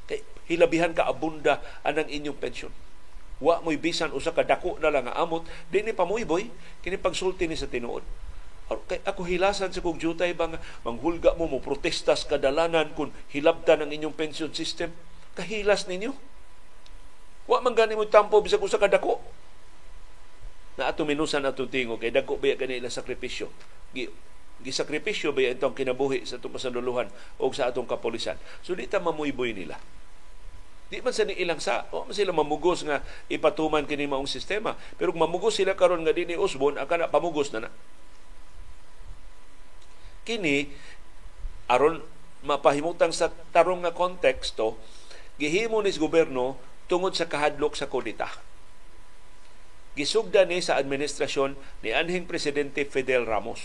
[0.09, 2.73] Kay hilabihan ka abunda anang inyong pensyon
[3.39, 5.47] wa mo'y bisan usa ka dako na lang nga amot.
[5.71, 6.51] Di ni boy
[6.85, 8.05] kini pagsulti ni sa tinuod.
[8.89, 13.91] Kay ako hilasan sa kong jutay bang manghulga mo mo protestas kadalanan kung hilabtan ang
[13.93, 14.93] inyong pension system.
[15.37, 16.13] Kahilas ninyo.
[17.49, 19.21] Wa man gani mo tampo bisag usa ka dako.
[20.81, 23.53] Na ato minusan ato tingo kay dako ba kanila sakripisyo?
[23.93, 24.09] Gi
[24.63, 27.11] gisakripisyo ba itong kinabuhi sa itong kasanduluhan
[27.43, 28.39] o sa atong kapolisan.
[28.63, 29.77] So di ta mamuyboy nila
[30.93, 33.01] Di man sa ni ilang sa, o man sila mamugos nga
[33.33, 34.77] ipatuman kini maong sistema.
[35.01, 37.71] Pero kung mamugos sila karon nga dinhi usbon, aka na pamugos na na.
[40.29, 40.69] Kini
[41.73, 42.05] aron
[42.45, 44.77] mapahimutang sa tarong nga konteksto,
[45.41, 46.61] gihimo ni gobyerno
[46.93, 48.29] tungod sa kahadlok sa kudita.
[49.97, 53.65] Gisugda ni sa administrasyon ni anhing presidente Fidel Ramos.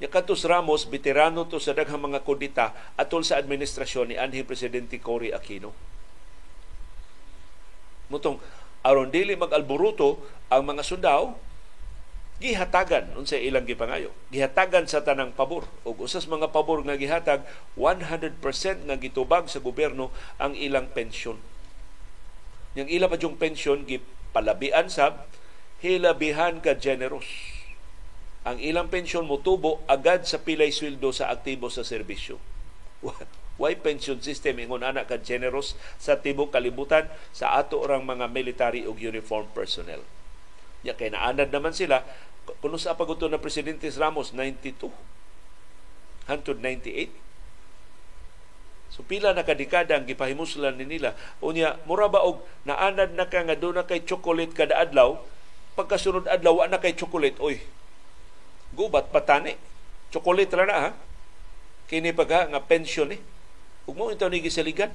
[0.00, 5.28] Yakatos Ramos, veterano to sa daghang mga kudita atol sa administrasyon ni anhing presidente Cory
[5.28, 5.76] Aquino.
[8.08, 8.40] Mutong
[8.80, 11.36] aron dili mag-alboruto ang mga sundao,
[12.40, 15.68] gihatagan unsa ilang gipangayo gihatagan sa tanang pabor.
[15.84, 17.44] Ug usas mga pabor nga gihatag
[17.76, 18.40] 100%
[18.88, 20.08] nga gitubag sa gobyerno
[20.40, 21.36] ang ilang pensyon.
[22.72, 25.28] Yang ila pa yung pensyon gipalabian sab
[25.84, 27.49] hilabihan ka generous
[28.40, 32.40] ang ilang pensyon motubo agad sa pilay sweldo sa aktibo sa serbisyo.
[33.60, 34.56] Why pension system?
[34.56, 40.00] Ingon ana ka generous sa tibok kalibutan sa ato orang mga military ug uniform personnel.
[40.80, 42.00] Ya kay naanad naman sila.
[42.64, 44.88] Kuno sa paguto na Presidente Ramos 92
[46.24, 47.30] hantod 98
[48.90, 51.14] So pila na kadekada ang gipahimuslan ni nila.
[51.38, 55.22] Unya, mura ba og naanad na ka nga doon na kay chocolate kada adlaw,
[55.78, 57.62] pagkasunod adlaw na kay chocolate, oy.
[58.74, 59.54] Gubat patani.
[60.10, 60.90] Chocolate ra na ha.
[61.90, 63.20] Kini pagka nga pension eh.
[63.86, 64.94] Ug mo ito ni gisaligan.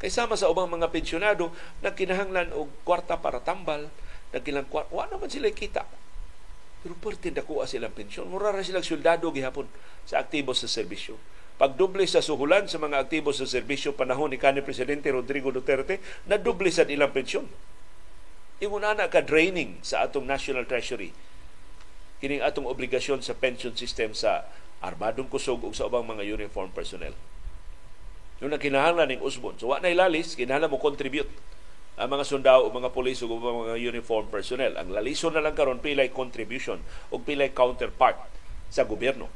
[0.00, 3.88] Kay sama sa ubang mga pensyonado nagkinahanglan og kwarta para tambal,
[4.34, 5.86] nagkilang kwarta, wa naman sila kita
[6.84, 8.28] pero parte dako silang pensyon.
[8.28, 9.64] Mura ra silang soldado gihapon
[10.04, 11.16] sa aktibo sa serbisyo.
[11.56, 15.96] Pagdoble sa suhulan sa mga aktibo sa serbisyo panahon ni kanhi Presidente Rodrigo Duterte,
[16.28, 17.48] nadoble sa ilang pensyon.
[18.60, 21.16] Ingon na ka draining sa atong National Treasury.
[22.24, 24.48] Kining atong obligasyon sa pension system sa
[24.80, 27.12] armadong kusog ug sa ubang mga uniform personnel.
[28.40, 29.60] Yung nakinahanglan ning usbon.
[29.60, 31.28] So wa na ilalis, kinahanglan mo contribute
[32.00, 34.72] ang mga sundao o mga pulis o mga uniform personnel.
[34.80, 36.80] Ang lalison na lang karon pilay contribution
[37.12, 38.16] o pilay counterpart
[38.72, 39.28] sa gobyerno.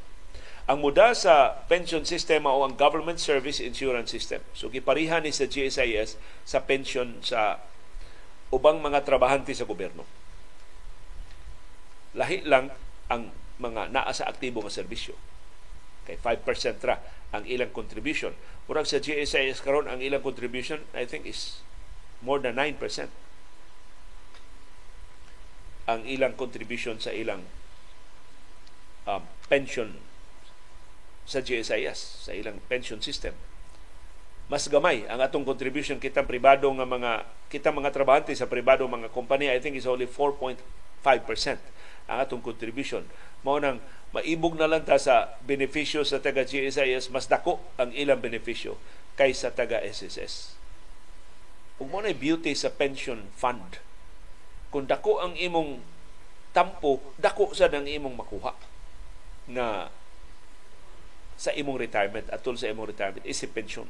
[0.64, 4.40] Ang muda sa pension system o ang government service insurance system.
[4.57, 6.16] So giparihan ni sa GSIS
[6.48, 7.61] sa pension sa
[8.48, 10.09] ubang mga trabahante sa gobyerno.
[12.19, 12.75] Lahi lang
[13.07, 13.31] ang
[13.63, 15.15] mga naa sa aktibo nga serbisyo.
[16.05, 16.99] Kay 5% ra
[17.31, 18.35] ang ilang contribution.
[18.67, 21.63] Murag sa GSIS karon ang ilang contribution I think is
[22.19, 22.81] more than 9%
[25.89, 27.49] ang ilang contribution sa ilang
[29.09, 29.97] um, pension
[31.25, 33.33] sa GSIS, sa ilang pension system.
[34.49, 37.13] Mas gamay ang atong contribution kita pribado nga mga
[37.53, 40.61] kita mga trabahante sa pribado mga kompanya I think is only 4.5%
[42.09, 43.05] atong contribution.
[43.44, 43.79] Mao nang
[44.16, 48.81] maibog na lang ta sa benepisyo sa taga GSIS mas dako ang ilang benepisyo
[49.21, 50.57] kaysa taga SSS.
[51.79, 53.79] Ug mo beauty sa pension fund.
[54.73, 55.79] Kung dako ang imong
[56.51, 58.57] tampo, dako sa ang imong makuha
[59.49, 59.92] na
[61.38, 63.87] sa imong retirement atol sa imong retirement is pension.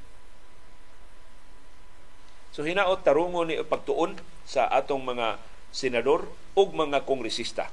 [2.52, 5.40] So hinaot tarungo ni pagtuon sa atong mga
[5.72, 7.72] senador ug mga kongresista.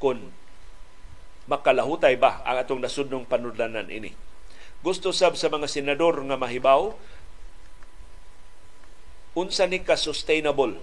[0.00, 0.32] Kung
[1.50, 4.14] makalahutay ba ang atong nasudnong panudlanan ini.
[4.80, 6.96] Gusto sab sa mga senador nga mahibaw
[9.36, 10.74] unsa ni ka sustainable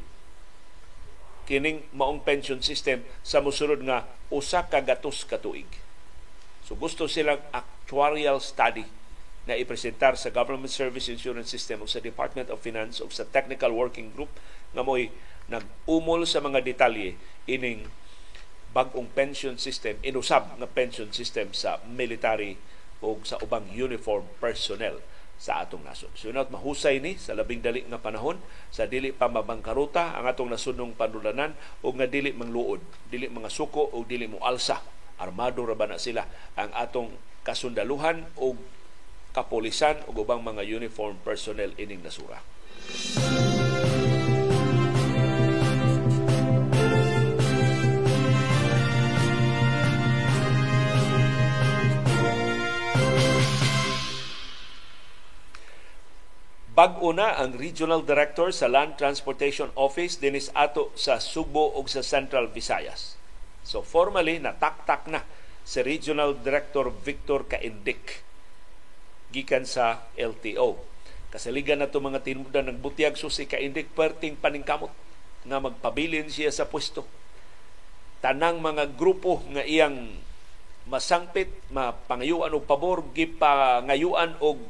[1.47, 5.67] kining maong pension system sa musunod nga usa ka gatos ka tuig.
[6.67, 8.83] So gusto silang actuarial study
[9.47, 13.71] na ipresentar sa Government Service Insurance System o sa Department of Finance o sa Technical
[13.71, 14.27] Working Group
[14.75, 15.07] nga mo'y
[15.47, 17.15] nag-umol sa mga detalye
[17.47, 17.87] ining
[18.77, 22.61] bagong pension system, inusab nga pension system sa military
[23.01, 25.01] o sa ubang uniform personnel
[25.41, 26.13] sa atong nasod.
[26.13, 28.37] So not mahusay ni sa labing dali nga panahon
[28.69, 33.81] sa dili pa mabangkaruta ang atong nasunong panulanan o nga dili mangluod, dili mga suko
[33.97, 34.77] o dili mo alsa.
[35.17, 38.53] Armado ra ba na sila ang atong kasundaluhan o
[39.33, 42.37] kapolisan o ubang mga uniform personnel ining nasura.
[56.77, 62.05] Bag-o na ang Regional Director sa Land Transportation Office dinis ato sa Subo ug sa
[62.05, 63.17] Central Visayas.
[63.65, 65.25] So formally nataktak na
[65.65, 68.21] si Regional Director Victor Kaindik
[69.33, 70.77] gikan sa LTO.
[71.33, 74.93] Kasaligan na to mga tinudan ng butyag so si Kaindik perting paningkamot
[75.49, 77.09] nga magpabilin siya sa pwesto.
[78.21, 80.13] Tanang mga grupo nga iyang
[80.85, 84.61] masangpit, mapangayuan og pabor, gipangayuan og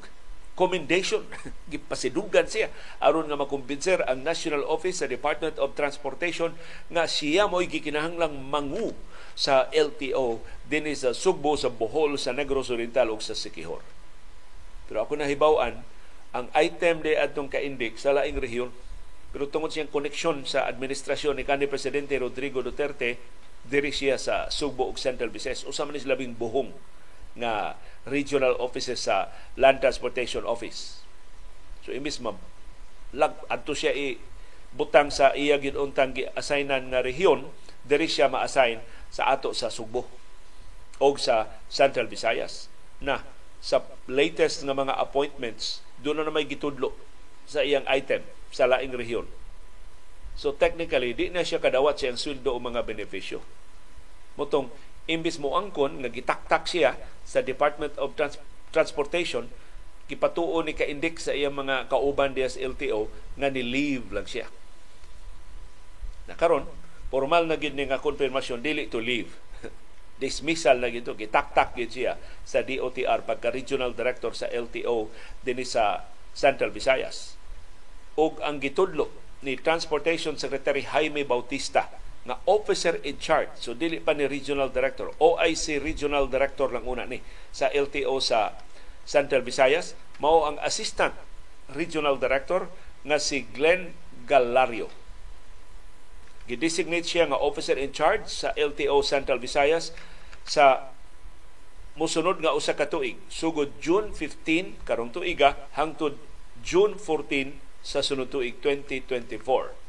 [0.57, 1.21] commendation.
[1.71, 2.73] Gipasidugan siya.
[2.97, 6.57] Aron nga makumbinser ang National Office sa Department of Transportation
[6.89, 8.97] nga siya mo'y gikinahanglang mangu
[9.37, 13.85] sa LTO dinhi sa Sugbo sa Bohol sa Negros Oriental ug sa Siquijor
[14.89, 15.83] pero ako nahibaw-an
[16.33, 18.73] ang item de adtong ka-index sa laing rehiyon
[19.29, 23.21] pero tungod siyang koneksyon sa administrasyon ni kanhi presidente Rodrigo Duterte
[23.67, 25.67] diri siya sa Sugbo ug Central Visayas.
[25.67, 26.71] Usa man labing buhong
[27.37, 27.77] nga
[28.07, 31.03] regional offices sa Land Transportation Office.
[31.85, 32.35] So imbis ma
[33.15, 34.19] lag adto siya i
[34.75, 37.47] butang sa iya ginuntang gi-assignan nga rehiyon,
[37.87, 40.05] diri siya ma-assign sa ato sa Sugbo
[40.99, 42.67] o sa Central Visayas.
[42.99, 43.23] Na
[43.63, 46.93] sa latest nga mga appointments, doon na may gitudlo
[47.47, 48.21] sa iyang item
[48.51, 49.25] sa laing rehiyon.
[50.37, 53.41] So technically, di na siya kadawat siyang sweldo o mga benepisyo.
[54.37, 54.69] Motong
[55.07, 58.39] imbis mo angkon nga gitaktak siya sa Department of Trans-
[58.75, 59.47] Transportation
[60.07, 64.47] gipatuo ni ka-indik sa iyang mga kauban diya sa LTO nga ni leave lang siya.
[66.31, 66.63] Na karon
[67.11, 69.35] formal na gid nga konfirmasyon dili to leave.
[70.23, 72.15] Dismissal na gito, gitaktak gid siya
[72.47, 75.11] sa DOTR pagka regional director sa LTO
[75.43, 77.35] dinhi sa Central Visayas.
[78.15, 79.11] Og ang gitudlo
[79.43, 81.91] ni Transportation Secretary Jaime Bautista
[82.27, 83.55] nga officer in charge.
[83.55, 85.15] So dili pa ni regional director.
[85.17, 87.23] OIC regional director lang una ni
[87.55, 88.59] sa LTO sa
[89.07, 89.95] Central Visayas.
[90.19, 91.15] Mao ang assistant
[91.71, 92.67] regional director
[93.07, 93.95] nga si Glenn
[94.27, 94.91] Galario.
[96.51, 99.95] Gidesignate siya nga officer in charge sa LTO Central Visayas
[100.43, 100.91] sa
[101.95, 103.15] musunod nga usa ka tuig.
[103.31, 106.19] Sugod June 15 karong tuiga hangtod
[106.59, 109.86] June 14 sa sunod tuig 2024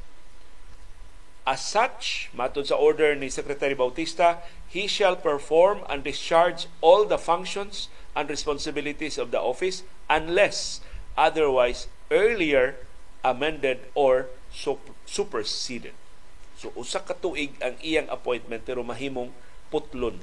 [1.48, 7.16] As such, matod sa order ni Secretary Bautista, he shall perform and discharge all the
[7.16, 9.80] functions and responsibilities of the office
[10.12, 10.84] unless
[11.16, 12.76] otherwise earlier
[13.24, 14.28] amended or
[15.08, 15.96] superseded.
[16.60, 19.32] So usa ka tuig ang iyang appointment pero mahimong
[19.72, 20.20] putlon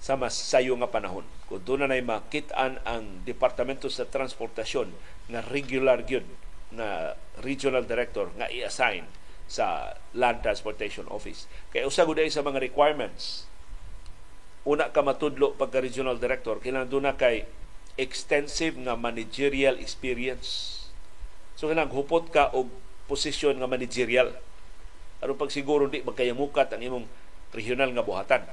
[0.00, 1.28] sa mas sayo nga panahon.
[1.44, 4.96] Kung doon na makitaan ang Departamento sa Transportasyon
[5.28, 6.24] nga regular gyud
[6.72, 9.19] na regional director nga i-assign
[9.50, 11.50] sa Land Transportation Office.
[11.74, 13.50] Kaya usa gud sa mga requirements.
[14.62, 17.50] Una ka matudlo pagka regional director, kailangan doon na kay
[17.98, 20.78] extensive nga managerial experience.
[21.58, 22.70] So kailangan hupot ka og
[23.10, 24.30] posisyon nga managerial.
[25.18, 27.06] Aron pag siguro di magkayamukat ang imong
[27.50, 28.46] regional nga buhatan.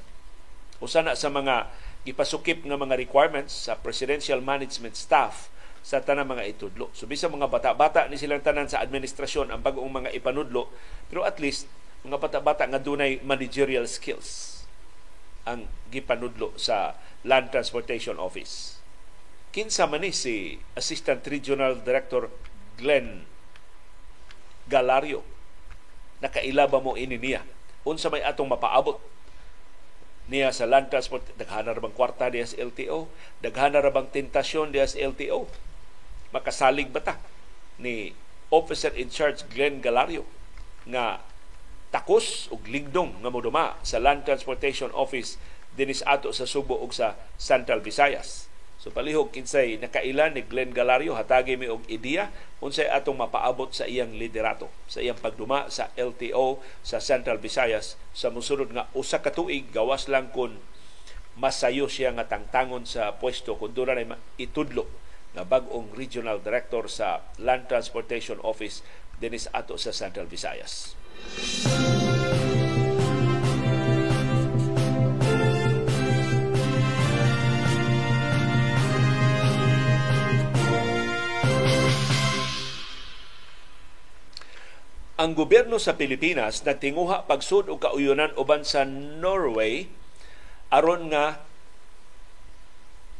[0.82, 1.70] Usa na sa mga
[2.10, 5.54] gipasukip nga mga requirements sa presidential management staff
[5.88, 6.92] sa tanang mga itudlo.
[6.92, 10.68] So bisa mga bata-bata ni silang tanan sa administrasyon ang bagong mga ipanudlo,
[11.08, 11.72] pero at least
[12.04, 14.60] mga bata-bata nga dunay managerial skills
[15.48, 18.84] ang gipanudlo sa Land Transportation Office.
[19.56, 22.28] Kinsa man ni si Assistant Regional Director
[22.76, 23.24] Glenn
[24.68, 25.24] Galario.
[26.20, 27.48] Nakailaba mo ini niya.
[27.88, 29.00] Unsa may atong mapaabot
[30.28, 33.08] niya sa land transport daghana ra bang kwarta diya sa LTO
[33.40, 35.48] daghana ra bang tentasyon diya sa LTO
[36.32, 37.16] makasalig bata
[37.80, 38.12] ni
[38.52, 40.24] officer in charge Glenn Galario
[40.88, 41.20] nga
[41.92, 45.40] takos ug ligdong nga moduma sa Land Transportation Office
[45.76, 48.48] dinis ato sa Subo ug sa Central Visayas.
[48.78, 52.30] So palihog kinsay nakailan ni Glenn Galario hatagi mi og ideya
[52.62, 58.30] unsay atong mapaabot sa iyang liderato sa iyang pagduma sa LTO sa Central Visayas sa
[58.30, 60.62] mosunod nga usa ka tuig gawas lang kun
[61.38, 64.86] masayo siya nga tangtangon sa pwesto kun dura na itudlo
[65.38, 68.82] na bag-ong regional director sa Land Transportation Office
[69.22, 70.98] dinis ato sa Central Visayas.
[85.18, 89.90] ang gobyerno sa Pilipinas nagtinguha pagsud og kauyonan uban sa Norway
[90.70, 91.42] aron nga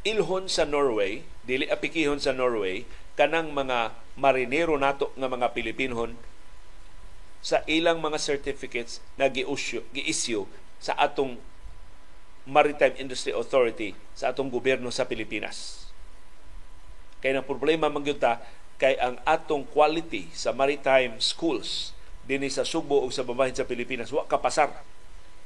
[0.06, 2.84] ilhon sa Norway dili apikihon sa Norway
[3.16, 6.12] kanang mga marinero nato nga mga Pilipinhon
[7.40, 10.44] sa ilang mga certificates na giusyo, gi-issue
[10.76, 11.40] sa atong
[12.48, 15.88] Maritime Industry Authority sa atong gobyerno sa Pilipinas.
[17.24, 18.40] Kay na problema mangyuta
[18.78, 21.92] kay ang atong quality sa maritime schools
[22.28, 24.70] dinhi sa Subo ug sa babahin sa Pilipinas wa kapasar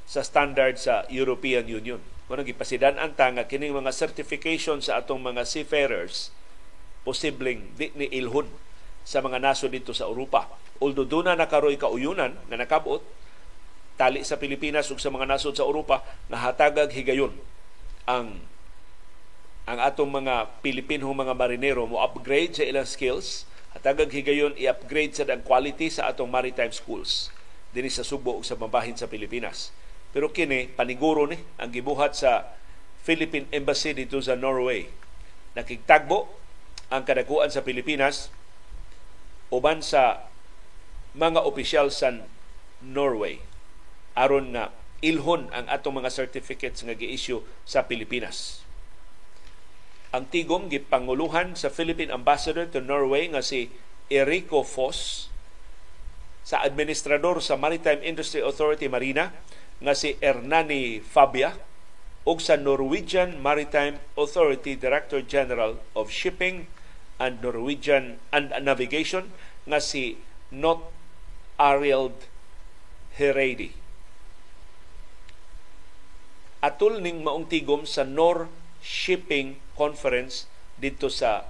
[0.07, 2.01] sa standard sa European Union.
[2.27, 6.33] Kung gipasidan ang tanga kining mga certification sa atong mga seafarers
[7.03, 8.47] posibleng di ni ilhon
[9.03, 10.47] sa mga naso dito sa Europa.
[10.79, 13.03] Although doon na nakaroy kauyunan na nakabot,
[13.99, 17.35] tali sa Pilipinas ug sa mga nasod sa Europa, nahatagag higayon
[18.09, 18.41] ang
[19.63, 23.47] ang atong mga Pilipinong mga marinero mo upgrade sa ilang skills
[23.79, 27.31] at agag higayon i-upgrade sa ang quality sa atong maritime schools
[27.71, 29.71] dinhi sa Subo ug sa mabahin sa Pilipinas.
[30.13, 32.53] Pero kini paniguro ni ang gibuhat sa
[33.03, 34.87] Philippine Embassy dito sa Norway.
[35.57, 36.29] Nakigtagbo
[36.93, 38.29] ang kadakuan sa Pilipinas
[39.53, 40.29] uban sa
[41.13, 42.25] mga opisyal sa
[42.81, 43.41] Norway
[44.13, 48.63] aron na ilhon ang atong mga certificates nga gi-issue sa Pilipinas.
[50.13, 53.73] Ang tigom gipanguluhan sa Philippine Ambassador to Norway nga si
[54.13, 55.33] Erico Foss
[56.45, 59.33] sa administrador sa Maritime Industry Authority Marina
[59.81, 61.57] nga si Hernani Fabia
[62.23, 66.69] ug sa Norwegian Maritime Authority Director General of Shipping
[67.19, 69.33] and Norwegian and Navigation
[69.67, 70.19] nga si
[70.53, 70.83] Not
[71.57, 72.29] Arield
[73.17, 73.75] Heredi.
[76.63, 78.47] Atul ning maong tigom sa Nor
[78.83, 80.47] Shipping Conference
[80.79, 81.47] dito sa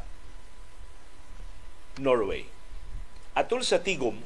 [2.01, 2.49] Norway.
[3.37, 4.25] Atul sa tigom,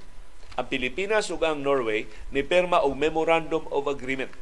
[0.57, 4.33] ang Pilipinas ug ang Norway ni perma og Memorandum of Agreement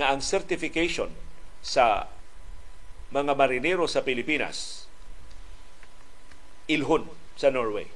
[0.00, 1.12] na ang certification
[1.60, 2.08] sa
[3.12, 4.88] mga marinero sa Pilipinas
[6.66, 7.06] ilhon
[7.38, 7.86] sa Norway.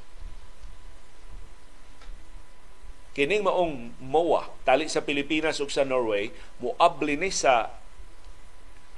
[3.16, 6.30] Kining maong MOA tali sa Pilipinas ug sa Norway
[6.62, 7.74] moabli ni sa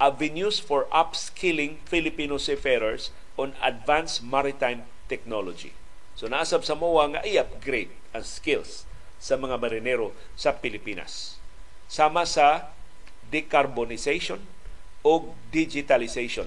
[0.02, 5.72] avenues for upskilling Filipino seafarers on advanced maritime technology.
[6.22, 8.86] So naasab sa MOA nga i-upgrade ang skills
[9.18, 11.34] sa mga marinero sa Pilipinas.
[11.90, 12.70] Sama sa
[13.34, 14.38] decarbonization
[15.02, 16.46] o digitalization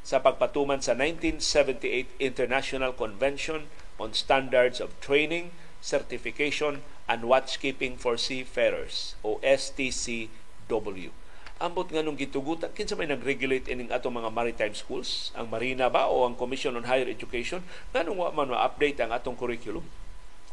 [0.00, 3.68] sa pagpatuman sa 1978 International Convention
[4.00, 5.52] on Standards of Training,
[5.84, 11.12] Certification, and Watchkeeping for Seafarers o STCW
[11.60, 15.28] ambot nga nung gitugutan kinsa may nag-regulate ining ato mga maritime schools?
[15.36, 17.60] Ang Marina ba o ang Commission on Higher Education?
[17.92, 19.84] Nganong wa man ma-update ang atong curriculum?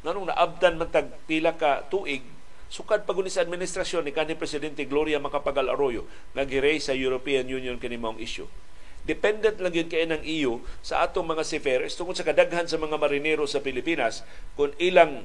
[0.04, 2.28] Nganong naabdan man tag pila ka tuig
[2.68, 6.04] sukad pag sa administrasyon ni kanhi presidente Gloria Macapagal Arroyo
[6.36, 6.44] nga
[6.84, 8.46] sa European Union kini maong issue.
[9.08, 13.00] Dependent lang yun kay ng EU sa atong mga seafarers tungkol sa kadaghan sa mga
[13.00, 14.28] marinero sa Pilipinas
[14.60, 15.24] kung ilang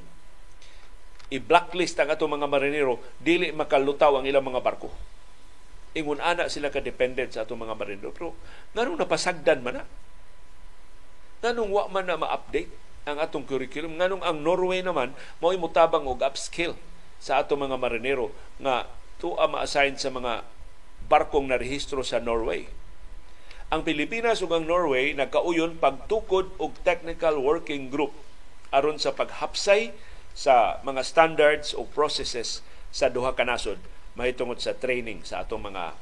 [1.34, 4.94] i-blacklist ang atong mga marinero dili makalutaw ang ilang mga barko
[5.92, 8.32] ingon ana sila ka dependent sa atong mga marinero pero
[8.72, 9.84] nganong napasagdan man na?
[11.44, 12.70] Nganong wa man na ma-update
[13.04, 13.98] ang atong curriculum?
[13.98, 15.12] Nganong ang Norway naman
[15.42, 16.78] mao mutabang og upskill
[17.20, 18.32] sa atong mga marinero
[18.62, 18.88] nga
[19.20, 20.46] tuwa ma-assign sa mga
[21.10, 22.70] barkong na rehistro sa Norway?
[23.72, 28.12] Ang Pilipinas ug ang Norway nagkauyon pagtukod og technical working group
[28.72, 29.92] aron sa paghapsay
[30.32, 33.76] sa mga standards o processes sa duha ka nasod
[34.18, 35.96] mahitungod sa training sa atong mga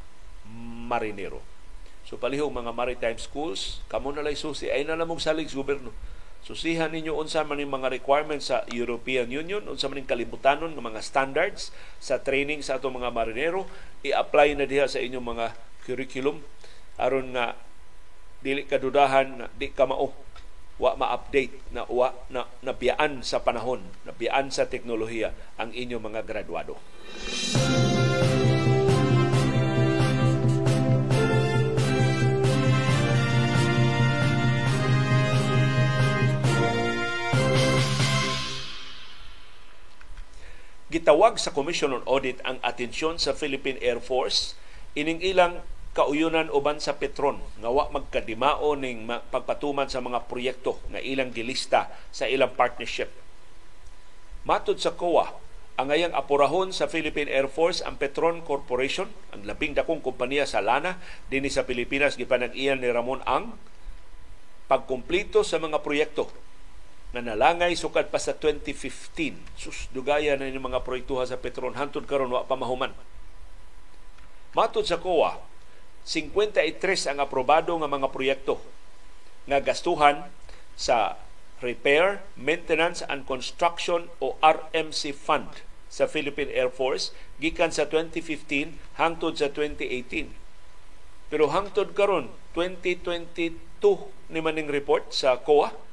[0.91, 1.43] marinero.
[2.09, 5.95] So palihog mga maritime schools, kamo na lay susi ay na lamong salig sa gobyerno.
[6.41, 11.69] Susihan ninyo unsa man mga requirements sa European Union, unsa man kalibutanon ng mga standards
[12.01, 13.69] sa training sa atong mga marinero,
[14.01, 15.47] i-apply na diha sa inyong mga
[15.85, 16.41] curriculum
[17.01, 17.57] aron nga
[18.41, 20.13] dili kadudahan na di ka mao
[20.81, 26.81] wa ma-update na wa na nabiyaan sa panahon, nabiyaan sa teknolohiya ang inyong mga graduado.
[40.91, 44.59] Gitawag sa Commission on Audit ang atensyon sa Philippine Air Force
[44.99, 45.63] ining ilang
[45.95, 51.95] kauyunan uban sa Petron nga wa magkadimao ning pagpatuman sa mga proyekto nga ilang gilista
[52.11, 53.07] sa ilang partnership.
[54.43, 55.31] Matod sa COA,
[55.79, 60.59] ang ngayang apurahon sa Philippine Air Force ang Petron Corporation, ang labing dakong kompanya sa
[60.59, 60.99] lana
[61.31, 63.55] dinhi sa Pilipinas gipanag-iyan ni Ramon Ang
[64.67, 66.50] pagkumplito sa mga proyekto
[67.11, 69.35] na nalangay sukad pa sa 2015.
[69.59, 71.75] Sus, dugaya na yung mga proyektuha sa Petron.
[71.75, 72.95] Hantod karon wa pa mahuman.
[74.55, 75.39] Matod sa COA,
[76.07, 78.59] 53 ang aprobado nga mga proyekto
[79.47, 80.27] nga gastuhan
[80.79, 81.19] sa
[81.61, 85.61] Repair, Maintenance and Construction o RMC Fund
[85.93, 90.33] sa Philippine Air Force gikan sa 2015 hangtod sa 2018.
[91.29, 93.59] Pero hangtod karon 2022
[94.33, 95.90] ni maning report sa COA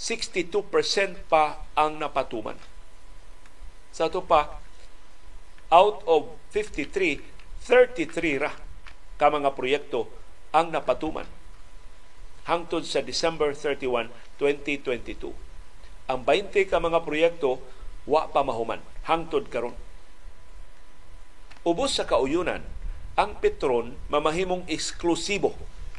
[0.00, 2.56] 62% pa ang napatuman.
[3.92, 4.56] Sa ito pa,
[5.68, 7.20] out of 53,
[7.68, 8.56] 33 ra
[9.20, 10.08] ka mga proyekto
[10.56, 11.28] ang napatuman
[12.48, 14.08] hangtod sa December 31,
[14.40, 15.36] 2022.
[16.08, 17.60] Ang 20 ka mga proyekto
[18.08, 19.76] wa pa mahuman hangtod karon.
[21.60, 22.64] Ubos sa kauyunan
[23.20, 25.52] ang Petron mamahimong eksklusibo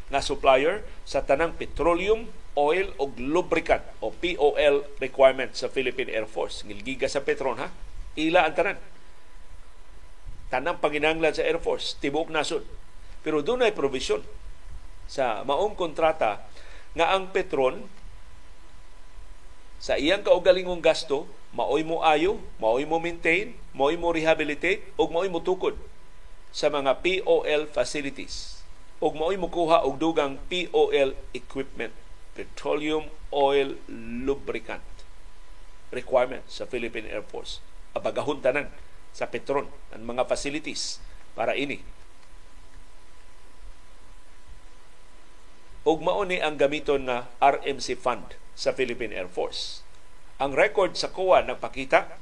[0.10, 2.28] nga supplier sa tanang petroleum,
[2.58, 6.68] oil o lubricant o POL requirement sa Philippine Air Force.
[6.68, 7.72] Ngilgiga sa Petron ha.
[8.20, 8.80] Ila ang tanan.
[10.52, 12.68] Tanang panginanglan sa Air Force, tibok nasod.
[13.24, 14.20] Pero doon ay provision
[15.08, 16.43] sa maong kontrata
[16.91, 17.88] nga ang Petron
[19.82, 21.26] sa iyang kaugalingong gasto,
[21.58, 25.74] maoy mo ayo, maoy mo maintain, maoy mo rehabilitate, o maoy mo tukod
[26.52, 28.62] sa mga POL facilities
[29.02, 31.89] ug mao'y mukuha og dugang POL equipment,
[32.34, 34.84] petroleum oil lubricant
[35.92, 37.60] requirement sa Philippine Air Force.
[37.92, 38.72] Abagahon tanan
[39.12, 41.04] sa Petron ang mga facilities
[41.36, 41.84] para ini.
[45.84, 49.84] Ug mao ni ang gamiton nga RMC fund sa Philippine Air Force.
[50.38, 52.18] Ang record sa COA nagpakita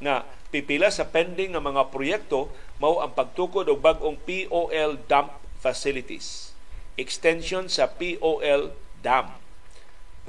[0.00, 2.48] na pipila sa pending nga mga proyekto
[2.80, 6.56] mao ang pagtukod og bag-ong POL dump facilities,
[6.96, 8.72] extension sa POL
[9.04, 9.36] dam,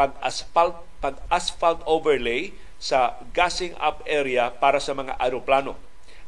[0.01, 5.77] pag-asphalt pag-asphalt overlay sa gassing up area para sa mga aeroplano,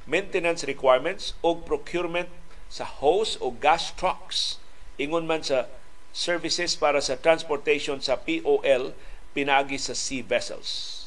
[0.05, 2.30] maintenance requirements o procurement
[2.69, 4.61] sa hose o gas trucks.
[5.01, 5.65] Ingon man sa
[6.13, 8.93] services para sa transportation sa POL
[9.34, 11.01] pinagi sa sea vessels.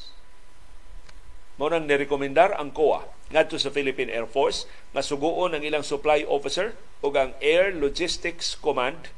[1.55, 6.27] Mao nang nirekomendar ang COA ngadto sa Philippine Air Force nga suguon ang ilang supply
[6.27, 9.11] officer ug ang Air Logistics Command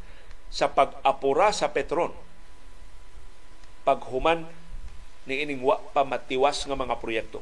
[0.53, 2.13] sa pag-apura sa Petron
[3.89, 4.45] paghuman
[5.25, 7.41] ni ining wa pa matiwas nga mga proyekto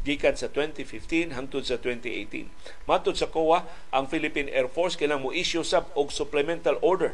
[0.00, 2.48] gikan sa 2015 hangtod sa 2018.
[2.88, 7.12] Matod sa COA, ang Philippine Air Force kailang mo issue sab og supplemental order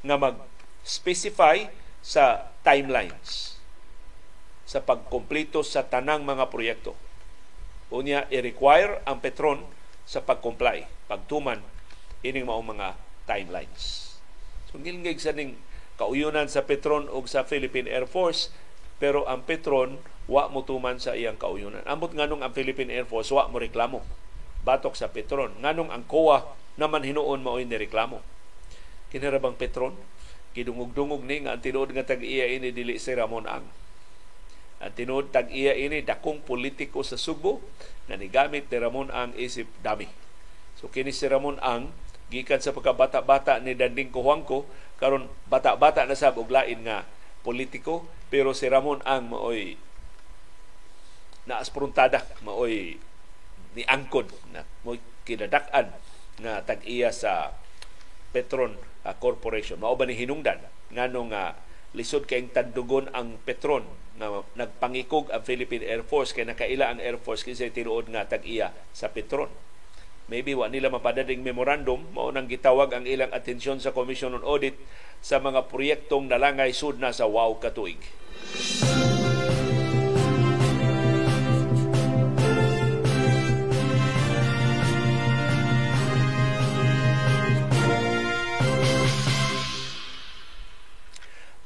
[0.00, 1.68] nga mag-specify
[2.00, 3.60] sa timelines
[4.68, 6.92] sa pagkumpleto sa tanang mga proyekto.
[7.88, 9.64] Unya, i-require ang Petron
[10.04, 11.60] sa pag-comply, pagtuman
[12.20, 14.07] ining maong mga timelines.
[14.68, 15.56] So, ngilingig sa ning
[15.96, 18.52] kauyunan sa Petron o sa Philippine Air Force,
[19.02, 19.98] pero ang Petron
[20.28, 21.82] wa mo tuman sa iyang kauyunan.
[21.88, 24.04] Ambot nganong ang Philippine Air Force wa mo reklamo
[24.62, 25.56] batok sa Petron.
[25.64, 26.44] Nganong ang COA
[26.76, 28.20] naman hinuon mao ni reklamo.
[29.08, 29.96] Kinarabang Petron
[30.52, 33.64] kidungog-dungog ni nga ang nga tag-iya ini dili si Ramon Ang
[34.78, 37.58] at tinuod tag iya ini dakong politiko sa Subo
[38.06, 40.06] na nigamit ni Ramon Ang isip dami.
[40.78, 41.90] So kini si Ramon Ang
[42.28, 44.68] gikan sa pagkabata-bata ni Danding Kuhangko
[45.00, 47.08] karon bata-bata na sab og nga
[47.40, 49.80] politiko pero si Ramon Ang maoy
[51.48, 53.00] naaspruntada maoy
[53.72, 55.92] ni angkod na mo kinadak-an
[56.40, 57.52] nga tag-iya sa
[58.32, 59.80] Petron uh, Corporation.
[59.80, 60.60] Mao ba ni hinungdan
[60.92, 61.56] nganong nga uh,
[61.96, 63.84] lisod kay tandugon ang Petron
[64.20, 68.74] na nagpangikog ang Philippine Air Force kay nakaila ang Air Force kinsa tinuod nga tag-iya
[68.92, 69.48] sa Petron.
[70.28, 74.76] Maybe wa nila mapadading memorandum mao nang gitawag ang ilang atensyon sa Commission on Audit
[75.24, 77.98] sa mga proyektong nalangay sud na sa WOW katuig.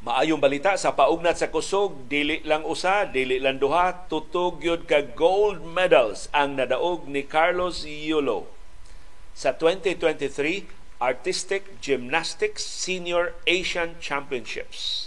[0.03, 4.99] Maayong balita sa paugnat sa kusog, dili lang usa, dili lang duha, tutog yun ka
[4.99, 8.51] gold medals ang nadaog ni Carlos Yulo
[9.31, 10.67] sa 2023
[10.99, 15.07] Artistic Gymnastics Senior Asian Championships.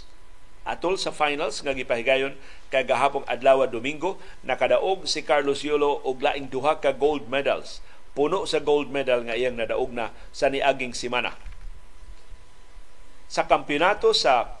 [0.64, 2.32] Atol sa finals nga gipahigayon
[2.72, 4.16] kagahapong adlaw Domingo,
[4.48, 7.84] nakadaog si Carlos Yulo og laing duha ka gold medals.
[8.16, 11.36] Puno sa gold medal nga iyang nadaog na sa niaging simana.
[13.28, 14.55] Sa kampeonato sa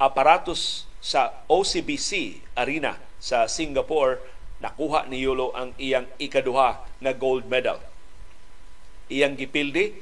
[0.00, 4.20] aparatos sa OCBC Arena sa Singapore,
[4.60, 7.80] nakuha ni Yulo ang iyang ikaduha na gold medal.
[9.12, 9.92] Iyang gipildi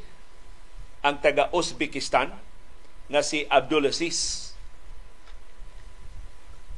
[1.03, 2.31] ang taga Uzbekistan
[3.11, 4.53] nga si Abdulaziz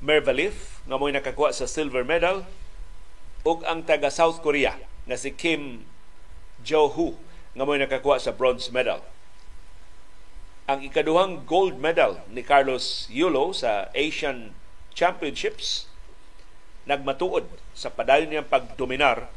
[0.01, 2.45] Mervalif nga mo'y nakakuha sa silver medal
[3.45, 5.85] ug ang taga South Korea nga si Kim
[6.65, 7.17] Jo-hu
[7.53, 9.05] nga mo'y nakakuha sa bronze medal
[10.65, 14.57] ang ikaduhang gold medal ni Carlos Yulo sa Asian
[14.97, 15.93] Championships
[16.89, 17.45] nagmatuod
[17.77, 19.29] sa padayon niyang pagdominar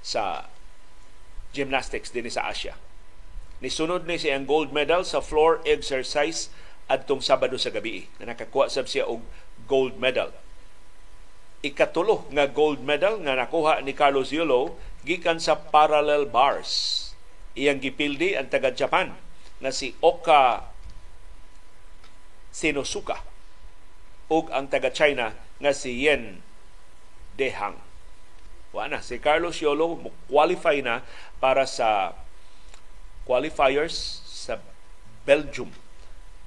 [0.00, 0.48] sa
[1.52, 2.80] gymnastics din sa Asia.
[3.60, 6.48] Nisunod ni siya ang gold medal sa floor exercise
[6.88, 9.20] adtong Sabado sa gabi na nakakuha sab siya og
[9.68, 10.32] gold medal.
[11.60, 16.96] Ikatulo nga gold medal nga nakuha ni Carlos Yulo gikan sa parallel bars.
[17.52, 19.12] Iyang gipildi ang taga Japan
[19.60, 20.69] na si Oka
[22.50, 23.22] Sinosuka
[24.30, 26.38] ug ang taga China nga si Yen
[27.34, 27.78] Dehang.
[28.70, 29.98] Wa na si Carlos Yolo
[30.30, 31.02] qualify na
[31.42, 32.14] para sa
[33.26, 34.62] qualifiers sa
[35.26, 35.74] Belgium.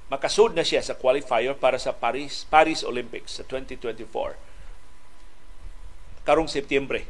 [0.08, 4.36] Makasud na siya sa qualifier para sa Paris Paris Olympics sa 2024.
[6.24, 7.04] Karong Setyembre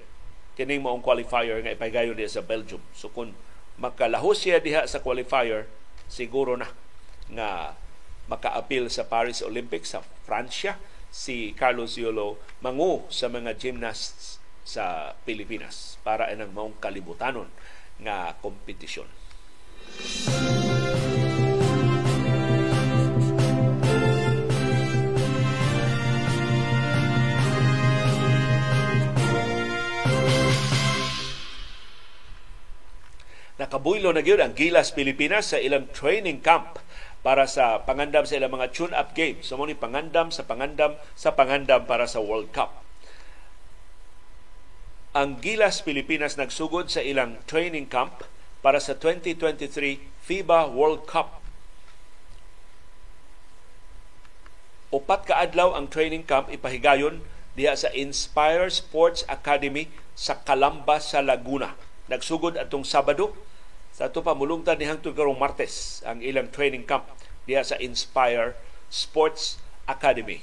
[0.54, 2.82] kining maong qualifier nga ipagayon diha sa Belgium.
[2.94, 3.34] So kung
[3.78, 5.66] makalahos siya diha sa qualifier,
[6.06, 6.70] siguro na
[7.30, 7.74] nga
[8.26, 10.80] maka-appeal sa Paris Olympics sa Francia
[11.14, 17.52] si Carlos Yolo mangu sa mga gymnasts sa Pilipinas para inang maong kalibutanon
[18.00, 19.06] nga kompetisyon.
[33.54, 36.82] Nakabuylo na gyud ang Gilas Pilipinas sa ilang training camp
[37.24, 39.48] para sa pangandam sa ilang mga tune-up games.
[39.48, 42.84] So ni pangandam sa pangandam sa pangandam para sa World Cup
[45.14, 48.26] ang Gilas Pilipinas nagsugod sa ilang training camp
[48.66, 51.38] para sa 2023 FIBA World Cup.
[54.90, 57.22] Upat ka adlaw ang training camp ipahigayon
[57.54, 59.86] diha sa Inspire Sports Academy
[60.18, 61.78] sa Calamba sa Laguna.
[62.10, 63.38] Nagsugod atong Sabado
[63.94, 67.06] sa ato pamulungtan ni hangtod karong Martes ang ilang training camp
[67.46, 68.58] diha sa Inspire
[68.90, 70.42] Sports Academy.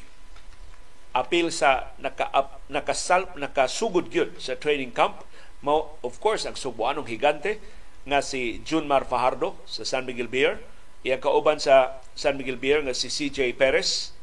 [1.12, 2.32] Apil sa naka
[2.72, 5.28] nakasal nakasugod gyud sa training camp.
[5.60, 7.60] Mo of course ang subuanong higante
[8.08, 10.64] nga si Junmar Fajardo sa San Miguel Beer.
[11.04, 14.16] Iya kauban sa San Miguel Beer nga si CJ Perez.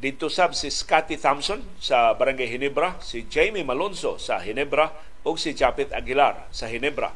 [0.00, 4.96] Dito sab si Scotty Thompson sa Barangay Hinebra, si Jamie Malonzo sa Hinebra
[5.28, 7.12] ug si Japet Aguilar sa Hinebra.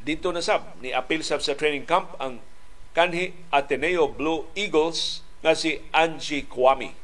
[0.00, 2.40] Dito na sab ni apil sab sa training camp ang
[2.96, 7.00] kanhi Ateneo Blue Eagles nga si Angie Kwame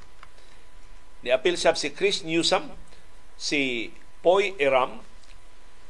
[1.27, 2.71] Niapil sab si Chris Newsom,
[3.35, 3.91] si
[4.23, 5.03] Poy Eram,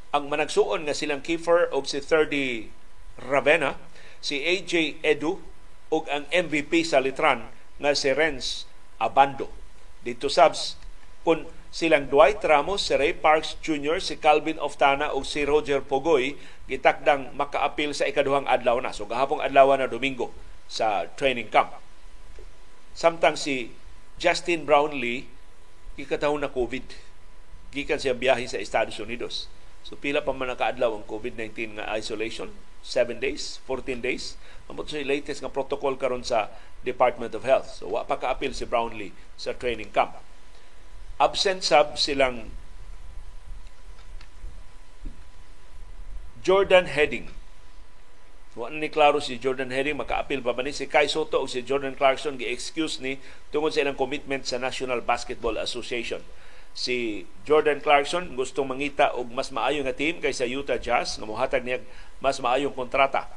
[0.09, 2.73] ang managsuon nga silang Kiefer o si 30
[3.21, 3.77] Ravenna,
[4.17, 5.37] si AJ Edu
[5.93, 8.65] ug ang MVP sa Litran nga si Renz
[8.97, 9.53] Abando.
[10.01, 10.73] Dito sabs
[11.21, 16.39] kun silang Dwight Ramos, si Ray Parks Jr., si Calvin Oftana ug si Roger Pogoy
[16.67, 18.91] gitakdang makaapil sa ikaduhang adlaw na.
[18.91, 20.31] So gahapong adlaw na Domingo
[20.67, 21.75] sa training camp.
[22.97, 23.71] Samtang si
[24.17, 25.29] Justin Brownlee
[25.95, 26.83] ikataon na COVID.
[27.71, 29.47] Gikan siya biyahe sa Estados Unidos.
[29.87, 32.51] So pila pa man nakaadlaw ang COVID-19 nga isolation?
[32.83, 34.39] 7 days, 14 days.
[34.67, 36.51] Amo sa latest nga protocol karon sa
[36.83, 37.79] Department of Health.
[37.79, 40.26] So wa pa ka-appeal si Brownlee sa training camp.
[41.17, 42.53] Absent sub silang
[46.45, 47.33] Jordan Heading
[48.57, 51.61] Wa ni klaro si Jordan Herring maka-appeal pa ba ni si Kai Soto o si
[51.61, 53.21] Jordan Clarkson gi-excuse ni
[53.53, 56.25] tungod sa ilang commitment sa National Basketball Association.
[56.73, 61.61] Si Jordan Clarkson gustong mangita og mas maayo nga team kaysa Utah Jazz nga mohatag
[61.61, 61.85] niya
[62.17, 63.29] mas maayong kontrata.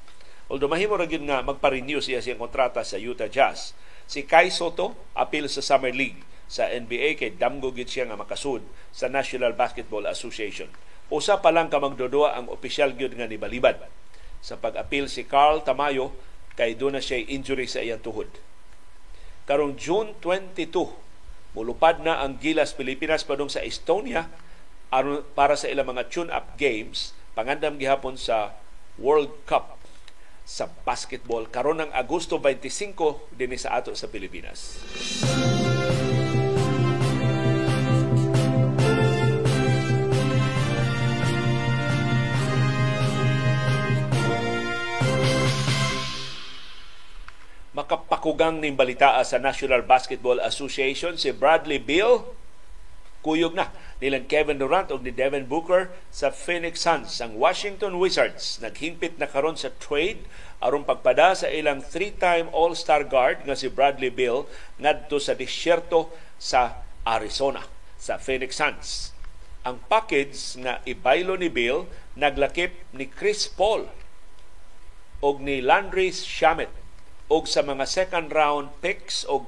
[0.49, 3.76] Although mahimo ra gyud nga magpa-renew siya siyang kontrata sa Utah Jazz.
[4.09, 8.66] Si Kai Soto appeal sa Summer League sa NBA kay damgo gid siya nga makasud
[8.90, 10.66] sa National Basketball Association.
[11.07, 13.78] Usa pa lang ka magdodua ang opisyal gyud nga nibalibad
[14.42, 16.11] sa pag-apil si Carl Tamayo
[16.59, 18.26] kay doon na siya injury sa iyang tuhod.
[19.46, 24.26] Karong June 22, mulupad na ang Gilas Pilipinas padung sa Estonia
[25.38, 28.59] para sa ilang mga tune-up games pangandam gihapon sa
[28.98, 29.78] World Cup
[30.42, 34.82] sa basketball karon ng Agosto 25 dinhi sa ato sa Pilipinas.
[47.81, 52.28] Makapakugang ning balita sa National Basketball Association si Bradley Beal.
[53.24, 57.20] Kuyog na nilang Kevin Durant ug ni Devin Booker sa Phoenix Suns.
[57.24, 60.24] Ang Washington Wizards naghimpit na karon sa trade
[60.61, 64.45] aron pagpada sa ilang three-time All-Star guard nga si Bradley Beal
[64.76, 67.64] ngadto sa disyerto sa Arizona
[67.97, 69.12] sa Phoenix Suns.
[69.64, 71.85] Ang package nga ibaylo ni Bill
[72.16, 73.89] naglakip ni Chris Paul
[75.20, 76.80] og ni Landry Shamet
[77.31, 79.47] og sa mga second round picks o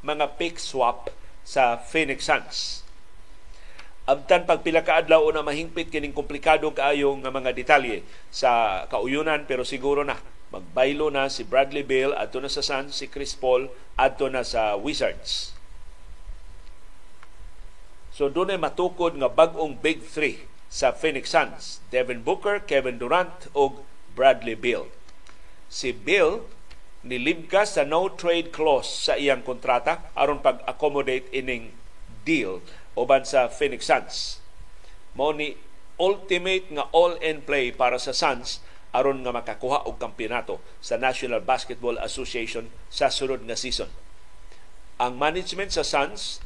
[0.00, 1.12] mga pick swap
[1.44, 2.80] sa Phoenix Suns.
[4.08, 8.02] Abtan pagpila ka adlaw na mahingpit kining komplikado kaayo nga mga detalye
[8.32, 10.16] sa kauyunan pero siguro na
[10.50, 14.74] magbaylo na si Bradley Beal adto na sa Suns, si Chris Paul adto na sa
[14.74, 15.54] Wizards.
[18.10, 21.78] So doon ay matukod nga bag-ong big three sa Phoenix Suns.
[21.94, 23.84] Devin Booker, Kevin Durant o
[24.18, 24.90] Bradley Beal.
[25.70, 25.94] Si
[27.00, 31.72] Nilibkas sa no trade clause sa iyang kontrata aron pag-accommodate ining
[32.28, 32.60] deal
[32.92, 34.44] uban sa Phoenix Suns.
[35.16, 35.56] mao ni
[35.96, 38.60] ultimate nga all-in play para sa Suns
[38.92, 43.88] aron nga makakuha og kampeonato sa National Basketball Association sa sunod nga season.
[45.00, 46.44] Ang management sa Suns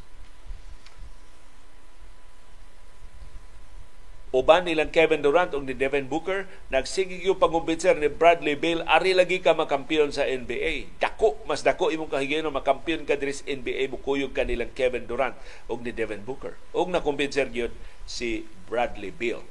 [4.34, 9.14] uban nilang Kevin Durant ug ni Devin Booker nagsige gyud pangumbinser ni Bradley Beal ari
[9.14, 13.94] lagi ka makampiyon sa NBA dako mas dako imong kahigayon makampiyon ka diri sa NBA
[13.94, 15.38] mukuyog ka nilang Kevin Durant
[15.70, 16.58] ug ni Devin Booker.
[16.74, 17.70] Ug nakumbinser gyud
[18.10, 19.46] si Bradley Beal.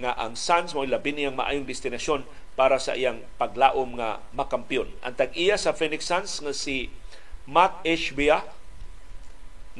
[0.00, 2.24] Nga ang Suns mo labi niyang maayong destinasyon
[2.56, 4.88] para sa iyang paglaom nga makampiyon.
[5.04, 6.88] Ang tag-iya sa Phoenix Suns nga si
[7.44, 8.48] Matt Ishbia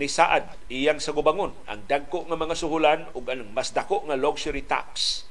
[0.01, 4.17] ni Saad iyang sa gubangon ang dagko nga mga suhulan ug ang mas dako nga
[4.17, 5.23] luxury tax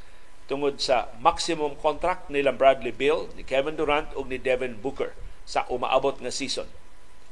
[0.46, 5.14] tungod sa maximum contract nila Bradley Beal, ni Kevin Durant ug ni Devin Booker
[5.46, 6.70] sa umaabot nga season.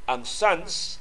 [0.09, 0.97] Ang Suns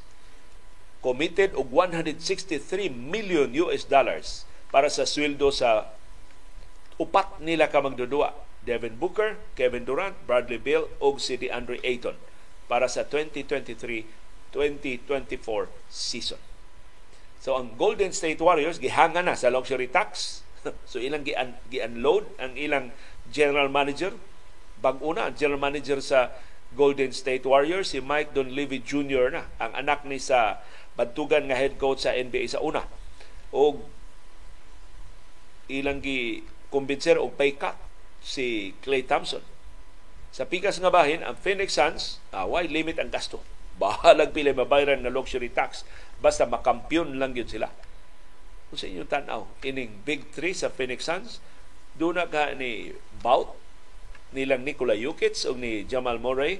[1.00, 5.92] committed og 163 million US dollars para sa sweldo sa
[7.00, 12.18] upat nila ka magdudua Devin Booker, Kevin Durant, Bradley Beal ug si DeAndre Ayton
[12.68, 16.40] para sa 2023 2024 season.
[17.46, 20.42] So ang Golden State Warriors gihanga na sa luxury tax.
[20.90, 22.90] so ilang gi-unload ang ilang
[23.30, 24.10] general manager.
[24.82, 26.34] Bag-una, general manager sa
[26.74, 29.30] Golden State Warriors si Mike Donlevy Jr.
[29.30, 30.58] na ang anak ni sa
[30.98, 32.82] bantugan nga head coach sa NBA sa una.
[33.54, 33.78] O
[35.70, 36.42] ilang gi
[36.74, 37.78] kumbinser og pay cut
[38.26, 39.42] si Clay Thompson.
[40.34, 43.40] Sa pikas nga bahin, ang Phoenix Suns, uh, why limit ang gasto
[43.76, 45.84] bahalag pila mabayaran na luxury tax
[46.20, 47.68] basta makampyon lang yun sila.
[48.66, 51.38] Kung sa inyong tanaw, ining big three sa Phoenix Suns,
[51.94, 53.54] doon na ka ni Bout,
[54.34, 56.58] nilang Nikola Jokic o ni Jamal Murray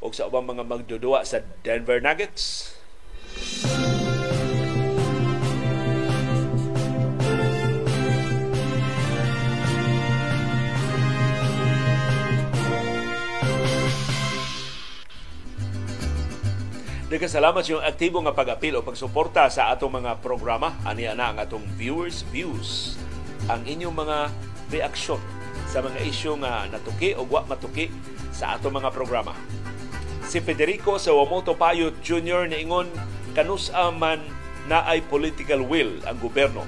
[0.00, 2.72] o sa ubang mga magdudua sa Denver Nuggets.
[3.30, 3.99] Daghang
[17.26, 20.78] salamat sa yung aktibo nga pag-apil o pagsuporta sa atong mga programa.
[20.86, 22.94] Ani na ang atong viewers views.
[23.50, 24.18] Ang inyong mga
[24.70, 25.18] reaksyon
[25.66, 27.90] sa mga isyu nga natuki o wa matuki
[28.30, 29.34] sa atong mga programa.
[30.22, 32.46] Si Federico sa Wamoto Payot Jr.
[32.46, 32.86] ingon
[33.34, 34.22] kanus-a man
[34.70, 36.62] na ay political will ang gobyerno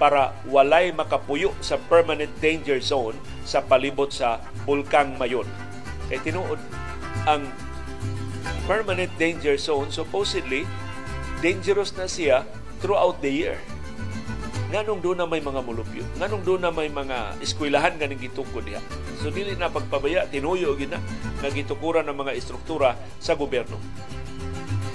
[0.00, 5.44] para walay makapuyo sa permanent danger zone sa palibot sa Bulkang Mayon.
[6.08, 6.56] Kay tinuod
[7.28, 7.44] ang
[8.64, 10.66] permanent danger zone, supposedly,
[11.42, 12.46] dangerous na siya
[12.78, 13.56] throughout the year.
[14.72, 16.00] Nganong doon na may mga mulupyo?
[16.16, 18.80] Nganong doon na may mga eskwelahan nga gitukod diha?
[19.20, 20.96] So dili na pagpabaya, tinuyo gina
[21.44, 23.76] nga gitukuran ng mga istruktura sa gobyerno.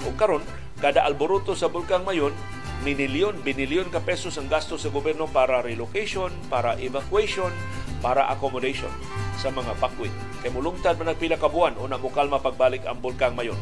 [0.02, 0.42] O karon,
[0.82, 2.34] kada alboroto sa Bulkang Mayon,
[2.82, 7.54] minilyon, binilyon ka pesos ang gasto sa gobyerno para relocation, para evacuation,
[7.98, 8.90] para accommodation
[9.38, 10.12] sa mga pakwit.
[10.42, 13.58] Kay mulungtad man nagpila ka buwan o na mukalma pagbalik ang bulkang mayon.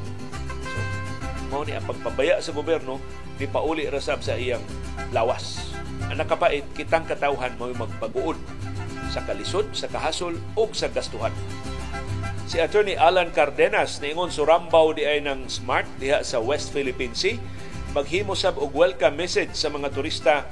[0.64, 0.78] So,
[1.52, 3.00] mao ni ang pagpabaya sa gobyerno
[3.36, 4.62] ni pauli rasab sa iyang
[5.12, 5.72] lawas.
[6.08, 8.36] Ang nakapait kitang katawhan mo magpaguod
[9.12, 11.32] sa kalisod, sa kahasol ug sa gastuhan.
[12.46, 17.36] Si Attorney Alan Cardenas niingon surambaw di ay ng smart diha sa West Philippine Sea
[17.96, 20.44] maghimo sab og welcome message sa mga turista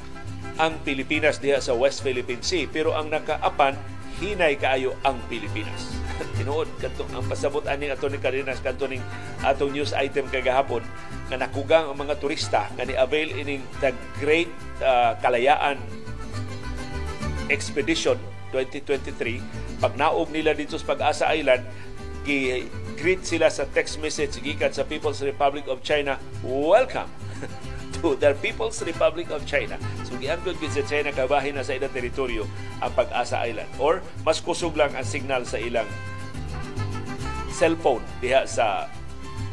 [0.59, 3.75] ang Pilipinas diha sa West Philippine Sea pero ang nakaapan
[4.23, 5.91] hinay kaayo ang Pilipinas.
[6.39, 9.03] Tinuod kadtong ang pasabot ani ato ni Cardenas kadto ning
[9.43, 10.87] atong news item kagahapon
[11.27, 13.91] nga nakugang ang mga turista nga ni avail ining the
[14.23, 15.83] Great uh, Kalayaan
[17.51, 18.17] Expedition
[18.55, 21.67] 2023 pag naog nila dito sa Pag-asa Island
[22.25, 26.17] gi-greet sila sa text message gikan sa People's Republic of China.
[26.41, 27.11] Welcome
[28.05, 29.81] to the People's Republic of China.
[30.05, 32.45] So giangkod gid sa China kabahin na sa ilang teritoryo
[32.85, 35.89] ang Pag-asa Island or mas kusog lang ang signal sa ilang
[37.49, 38.93] cellphone diha sa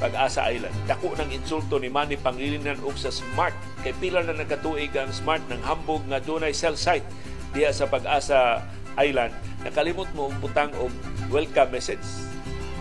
[0.04, 0.76] Pag-asa Island.
[0.84, 3.56] Dako ng insulto ni Manny Pangilinan og sa Smart.
[3.88, 7.08] Kay pila na nagatuig ang Smart ng hambog nga dunay cell site
[7.56, 8.68] diha sa Pag-asa
[9.00, 9.32] Island.
[9.64, 10.92] Nakalimot mo butang og
[11.32, 12.04] welcome message.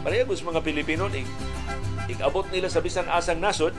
[0.02, 1.06] Parehagos mga Pilipino,
[2.12, 3.74] ik-abot nila sa bisan asang nasod,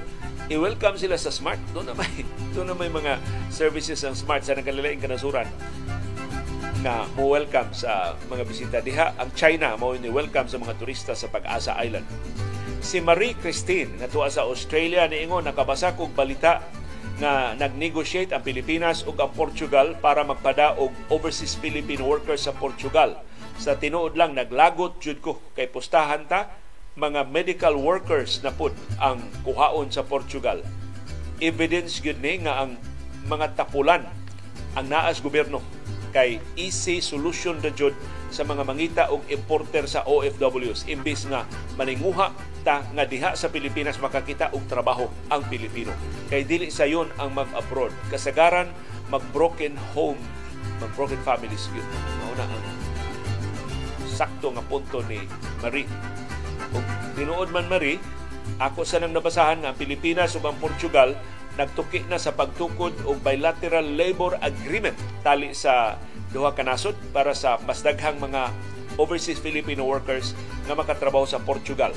[0.47, 1.59] i-welcome sila sa Smart.
[1.75, 2.23] Doon na may,
[2.55, 3.19] doon na may mga
[3.51, 5.47] services ng Smart sa nagkalilaing kanasuran
[6.81, 8.77] na mo welcome sa mga bisita.
[8.81, 12.09] Diha ang China mo ni welcome sa mga turista sa Pag-asa Island.
[12.81, 16.65] Si Marie Christine nga tuwa sa Australia niingon nakabasa kog balita
[17.21, 23.21] nga nag-negotiate ang Pilipinas ug ang Portugal para magpada og overseas Philippine workers sa Portugal.
[23.61, 26.49] Sa tinuod lang naglagot jud ko kay pustahan ta
[26.99, 30.59] mga medical workers na pud ang kuhaon sa Portugal.
[31.41, 32.77] evidence gyud ni nga ang
[33.25, 34.05] mga tapulan
[34.77, 35.63] ang naas gobyerno
[36.11, 37.95] kay easy solution na jud
[38.29, 41.47] sa mga mangita og importer sa OFWs imbis nga
[41.79, 45.95] maninguha ta nga diha sa Pilipinas makakita og trabaho ang Pilipino.
[46.29, 47.89] Kay dili sa yon ang mag-abroad.
[48.13, 48.69] Kasagaran
[49.09, 50.19] mag-broken home
[50.77, 51.87] mag-broken families yun.
[52.21, 52.65] Mao na ang
[54.05, 55.25] sakto nga punto ni
[55.63, 55.89] Marie
[56.71, 56.83] ug
[57.15, 57.99] tinuod man Marie
[58.57, 61.13] ako sa nang nabasahan nga Pilipinas ug ang Portugal
[61.59, 65.99] nagtuki na sa pagtukod og bilateral labor agreement tali sa
[66.31, 68.47] duha ka nasod para sa mas daghang mga
[68.95, 70.35] overseas Filipino workers
[70.67, 71.91] nga makatrabaho sa Portugal.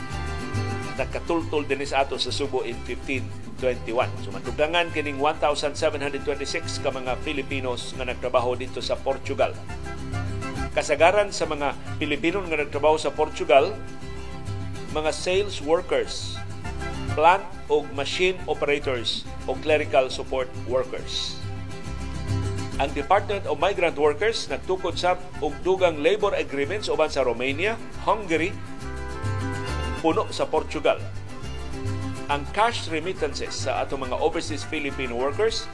[0.96, 4.26] nakatultol din sa ato sa Subo in 1521.
[4.26, 9.54] So matugdangan kining 1,726 ka mga Filipinos nga nagtrabaho dito sa Portugal
[10.74, 13.72] kasagaran sa mga Pilipino nga nagtrabaho sa Portugal,
[14.92, 16.34] mga sales workers,
[17.14, 21.38] plant o machine operators o clerical support workers.
[22.82, 25.14] Ang Department of Migrant Workers nagtukod sa
[25.46, 28.50] og dugang labor agreements uban sa Romania, Hungary,
[30.04, 31.00] puno sa Portugal.
[32.28, 35.72] Ang cash remittances sa atong mga overseas Filipino workers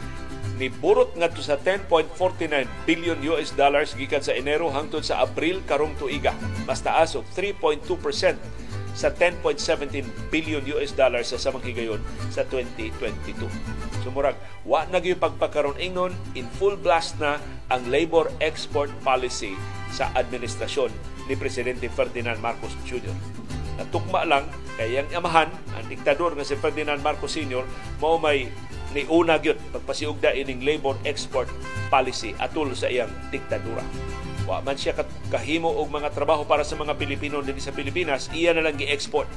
[0.61, 2.13] ni burot ngadto sa 10.49
[2.85, 6.37] billion US dollars gikan sa Enero hangtod sa Abril karong tuiga.
[6.69, 7.89] Mas taas og 3.2%
[8.93, 13.47] sa 10.17 billion US dollars sa samang higayon sa 2022.
[14.03, 14.35] Sumurag,
[14.67, 17.39] wa na gyud pagpakaron ingnon in full blast na
[17.71, 19.55] ang labor export policy
[19.95, 20.91] sa administrasyon
[21.31, 23.38] ni Presidente Ferdinand Marcos Jr.
[23.79, 27.63] Natukma lang kay ang amahan, ang diktador nga si Ferdinand Marcos Sr.
[28.03, 28.51] mao may
[28.91, 31.47] ni una gyud pagpasiugda ining labor export
[31.93, 33.85] policy atul sa iyang diktadura.
[34.49, 34.97] Wa man siya
[35.29, 39.29] kahimo og mga trabaho para sa mga Pilipino dinhi sa Pilipinas, iya na lang gi-export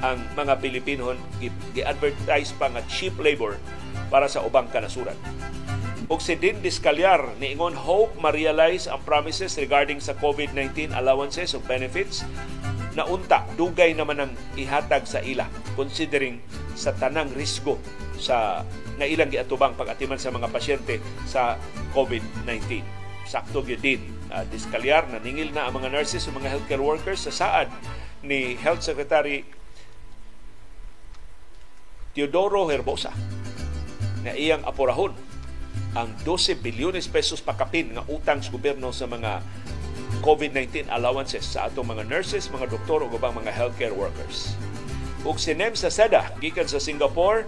[0.00, 1.12] ang mga Pilipino
[1.74, 3.58] gi-advertise pa nga cheap labor
[4.08, 5.16] para sa ubang kanasuran.
[6.08, 12.24] Og si Din Discalyar niingon hope ma-realize ang promises regarding sa COVID-19 allowances o benefits
[12.98, 15.46] na unta dugay naman ang ihatag sa ila
[15.78, 16.42] considering
[16.74, 17.78] sa tanang risgo
[18.18, 18.66] sa
[18.98, 21.54] nga ilang giatubang pag-atiman sa mga pasyente sa
[21.94, 22.82] COVID-19.
[23.22, 24.02] Sakto gyud din
[24.34, 27.70] uh, diskalyar na ningil na ang mga nurses o mga healthcare workers sa saad
[28.26, 29.46] ni Health Secretary
[32.18, 33.14] Teodoro Herbosa
[34.26, 35.14] na iyang apurahon
[35.94, 39.38] ang 12 bilyones pesos pakapin nga utang sa gobyerno sa mga
[40.24, 44.56] COVID-19 allowances sa atong mga nurses, mga doktor o ubang mga healthcare workers.
[45.26, 47.44] Ug sinem sa SEDA gikan sa Singapore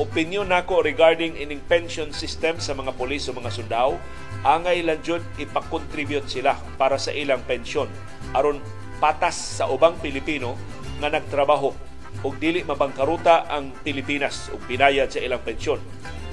[0.00, 4.00] opinion nako regarding ining pension system sa mga pulis o mga sundao
[4.40, 7.92] angay lang jud ipakontribute sila para sa ilang pensyon
[8.32, 8.56] aron
[8.96, 10.56] patas sa ubang Pilipino
[10.96, 11.76] nga nagtrabaho
[12.24, 15.80] ug dili mabangkaruta ang Pilipinas ug binayad sa ilang pensyon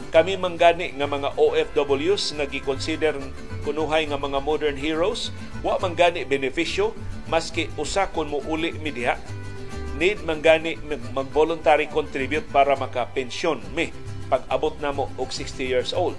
[0.10, 3.18] kami manggani nga mga OFWs nga gi-consider
[3.62, 5.30] kunuhay nga mga modern heroes
[5.62, 6.94] wa manggani benepisyo
[7.30, 9.18] maski usa kon mo uli mi diha
[10.00, 10.80] need man gani
[11.12, 13.92] mag-voluntary contribute para maka-pensyon mi
[14.32, 16.16] pag abot na mo og 60 years old.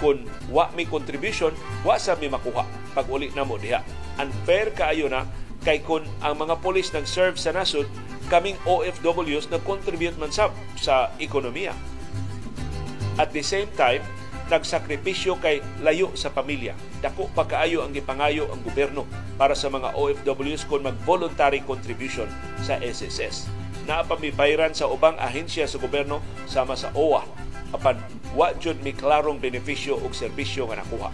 [0.00, 1.52] Kung wa mi contribution,
[1.84, 2.64] wa sa mi makuha
[2.96, 3.84] pag uli na mo diha.
[4.16, 5.28] Unfair kaayo na
[5.66, 7.84] kay kun ang mga polis nag-serve sa nasod,
[8.32, 11.76] kaming OFWs nag-contribute man sab sa ekonomiya.
[13.18, 14.06] At the same time,
[14.48, 16.72] nagsakripisyo kay layo sa pamilya.
[17.04, 19.04] Dako pa kaayo ang gipangayo ang gobyerno
[19.36, 22.30] para sa mga OFWs kung mag-voluntary contribution
[22.64, 23.50] sa SSS.
[23.84, 27.26] Naapamibayran sa ubang ahensya sa gobyerno sama sa OWA
[27.68, 28.00] apan
[28.32, 31.12] wa jud mi klarong benepisyo o serbisyo nga nakuha.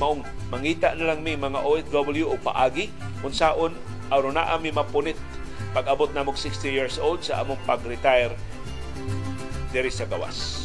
[0.00, 2.88] Maong mangita na lang mi mga OFW o paagi
[3.20, 3.76] unsaon
[4.08, 5.16] aron naa mi mapunit
[5.76, 8.32] pag abot na mo 60 years old sa among pag-retire
[9.72, 10.61] diri sa gawas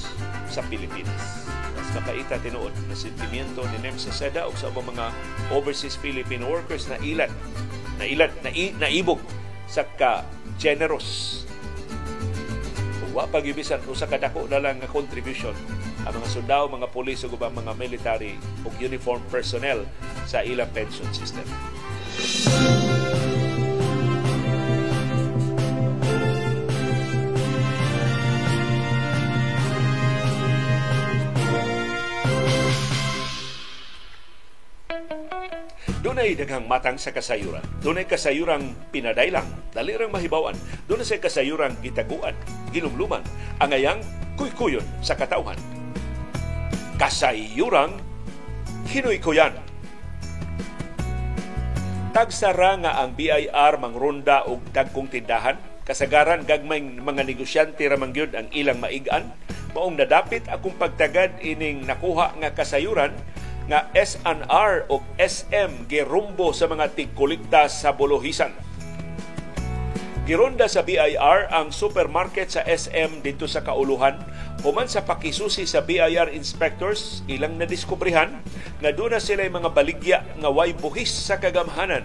[0.49, 5.13] sa Pilipinas mas nakaita tinuod na sentimiento ni Nem Seda o sa mga
[5.53, 7.31] overseas Filipino workers na ilan
[8.01, 9.21] na ilan na naibog
[9.67, 10.25] sa ka
[10.57, 11.43] generous
[13.17, 15.55] wa pagibisan usa ka dako na lang nga contribution
[16.07, 19.83] ang mga sundao, mga pulis ug mga military ug uniform personnel
[20.23, 21.43] sa ilang pension system.
[36.18, 37.61] Dunay daghang matang sa kasayuran.
[37.78, 40.57] Dunay kasayuran pinadaylang, dali rang mahibawan.
[40.89, 42.34] Dunay sa kasayuran gitaguan,
[42.74, 43.22] ginumluman,
[43.61, 44.01] angayang
[44.34, 45.61] kuykuyon sa katawhan.
[46.97, 48.01] kasayuran
[48.89, 49.61] Hinoy ko yan.
[52.18, 55.61] Tagsara nga ang BIR mangronda og dagkong tindahan.
[55.86, 59.30] Kasagaran gagmay mga negosyante ramang ang ilang maigan.
[59.78, 63.13] Maong nadapit akong pagtagad ining nakuha nga kasayuran
[63.68, 68.51] nga SNR o SM girumbo sa mga tigkolekta sa bolohisan.
[70.28, 74.20] Gironda sa BIR ang supermarket sa SM dito sa Kauluhan
[74.65, 78.41] Human sa pakisusi sa BIR inspectors, ilang nadiskubrihan
[78.82, 82.01] nga doon na sila mga baligya nga way buhis sa kagamhanan.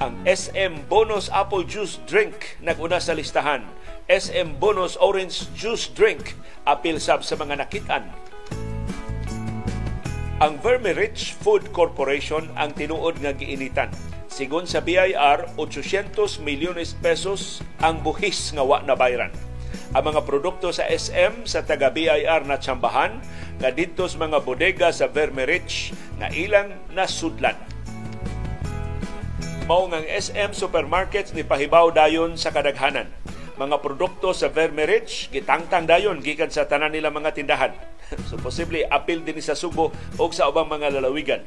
[0.00, 3.68] Ang SM Bonus Apple Juice Drink naguna sa listahan.
[4.08, 6.32] SM Bonus Orange Juice Drink
[6.64, 8.08] apil sab sa mga nakitaan.
[10.44, 13.88] Ang Vermirich Food Corporation ang tinuod nga giinitan.
[14.28, 16.12] Sigon sa BIR, 800
[16.44, 19.32] milyones pesos ang buhis nga wa na bayran
[19.94, 23.24] ang mga produkto sa SM sa taga BIR na tsambahan
[23.62, 27.56] nga dito sa mga bodega sa Vermerich na ilang nasudlan.
[29.64, 33.08] Mao ang SM supermarkets ni pahibaw dayon sa kadaghanan.
[33.54, 37.70] Mga produkto sa Vermerich gitangtang dayon gikan sa tanan nila mga tindahan.
[38.28, 41.46] so posible apil din sa Subo o sa ubang mga lalawigan.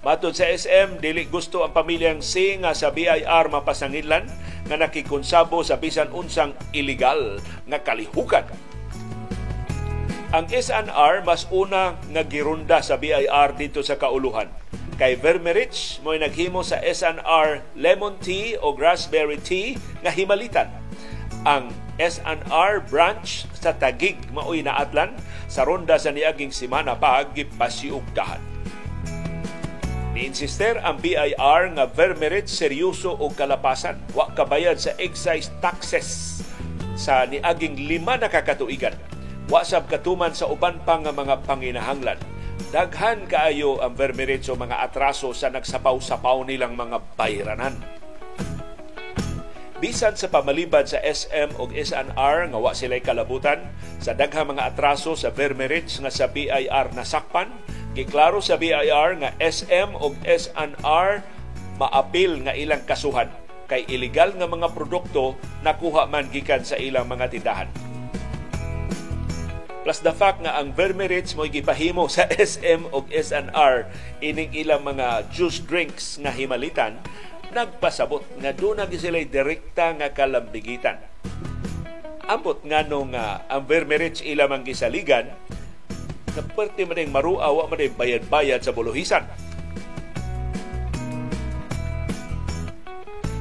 [0.00, 4.24] Matod sa SM, dili gusto ang pamilyang C sa BIR mapasangilan
[4.64, 8.46] nga nakikonsabo sa bisan unsang illegal nga kalihukan.
[10.30, 14.46] Ang SNR mas una nga girunda sa BIR dito sa kauluhan.
[14.96, 20.70] Kay Vermerich mo'y naghimo sa SNR lemon tea o raspberry tea nga himalitan.
[21.48, 25.16] Ang SNR branch sa Tagig maoy naatlan
[25.48, 28.40] sa ronda sa niaging simana pa gipasiugdahan.
[30.12, 33.96] Niinsister ang BIR nga vermerit seryoso o kalapasan.
[34.12, 36.42] Wa kabayad sa excise taxes
[36.92, 38.92] sa niaging lima na kakatuigan.
[39.48, 42.20] Wa sab katuman sa uban pa nga mga panginahanglan.
[42.68, 47.80] Daghan kaayo ang vermerit so mga atraso sa nagsapaw-sapaw nilang mga bayranan.
[49.80, 53.64] Bisan sa pamalibad sa SM o SNR nga wa sila'y kalabutan
[53.96, 57.48] sa daghang mga atraso sa vermerits nga sa BIR nasakpan,
[57.96, 61.24] Giklaro sa BIR nga SM o SNR
[61.80, 63.32] maapil nga ilang kasuhan
[63.72, 67.72] kay illegal nga mga produkto nakuha man gikan sa ilang mga tindahan.
[69.80, 73.88] Plus the fact nga ang Vermerits mo gipahimo sa SM o SNR
[74.20, 77.00] ining ilang mga juice drinks nga himalitan
[77.50, 80.98] nagpasabot nga doon na sila direkta nga kalambigitan.
[82.30, 85.34] Ambot nga nung uh, ang Vermerits ilamang gisaligan,
[86.30, 89.26] na pwerte man yung marua, man bayad-bayad sa buluhisan.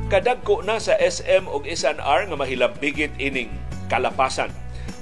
[0.09, 3.53] Kadagko na sa SM o SNR nga mahilambigit ining
[3.93, 4.49] kalapasan.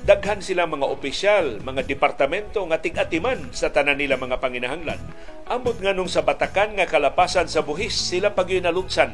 [0.08, 5.04] Daghan sila mga opisyal, mga departamento nga tig-atiman sa tanan nila mga panginahanglan.
[5.52, 9.12] Ambot nga nung sa batakan nga kalapasan sa buhis, sila pag nalutsan.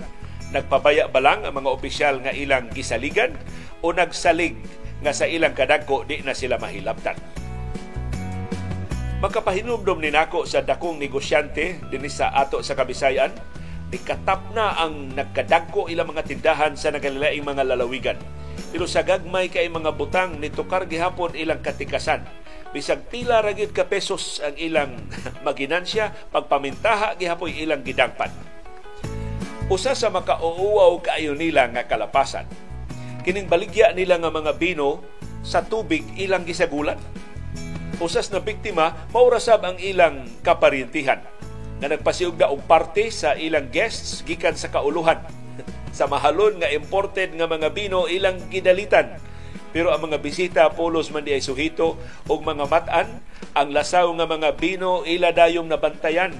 [0.54, 3.34] Nagpabaya ba lang ang mga opisyal nga ilang gisaligan
[3.82, 4.54] o nagsalig
[5.02, 7.18] nga sa ilang kadagko di na sila mahilabtan?
[9.18, 13.34] Magkapahinumdom ni nako sa dakong negosyante dinhi sa ato sa Kabisayan,
[13.94, 18.18] ikatap na ang nagkadagko ilang mga tindahan sa nagalilaing mga lalawigan.
[18.74, 22.26] Pero sa gagmay kay mga butang nitukar gihapon ilang katikasan.
[22.74, 24.98] Bisag pila ra ka pesos ang ilang
[25.46, 28.34] maginansya, pagpamintaha gihapon ilang gidangpan.
[29.70, 32.50] Usa sa makauuaw kaayo nila nga kalapasan.
[33.22, 35.06] Kining baligya nila nga mga bino
[35.46, 36.98] sa tubig ilang gisagulan
[38.02, 41.22] usas na biktima maurasab ang ilang kaparintihan
[41.82, 45.22] na nagpasiugda og parte sa ilang guests gikan sa kauluhan.
[45.98, 49.14] Sa mahalon nga imported nga mga bino ilang gidalitan.
[49.74, 51.98] Pero ang mga bisita pulos man di ay suhito
[52.30, 53.22] og mga matan
[53.54, 56.34] ang lasaw nga mga bino ila dayong nabantayan.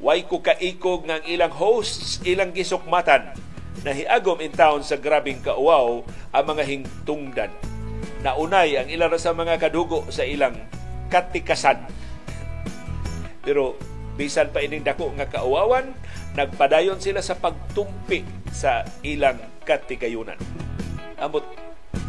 [0.00, 3.32] Way ko kaikog nga ang ilang hosts ilang gisukmatan.
[3.84, 7.52] Nahiagom in town sa grabing kauaw ang mga hingtungdan.
[8.24, 10.56] Naunay ang ilang sa mga kadugo sa ilang
[11.12, 11.84] katikasan.
[13.44, 13.76] Pero
[14.14, 15.90] bisan pa ining dako nga kauwawan,
[16.38, 18.22] nagpadayon sila sa pagtumpi
[18.54, 20.38] sa ilang katikayunan.
[21.18, 21.46] Amot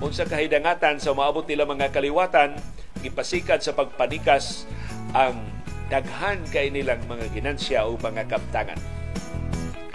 [0.01, 2.57] unsa kahidangatan sa maabot nila mga kaliwatan,
[3.01, 4.69] gipasikat sa pagpanikas
[5.13, 5.37] ang
[5.89, 8.77] daghan kay nilang mga ginansya o mga kaptangan.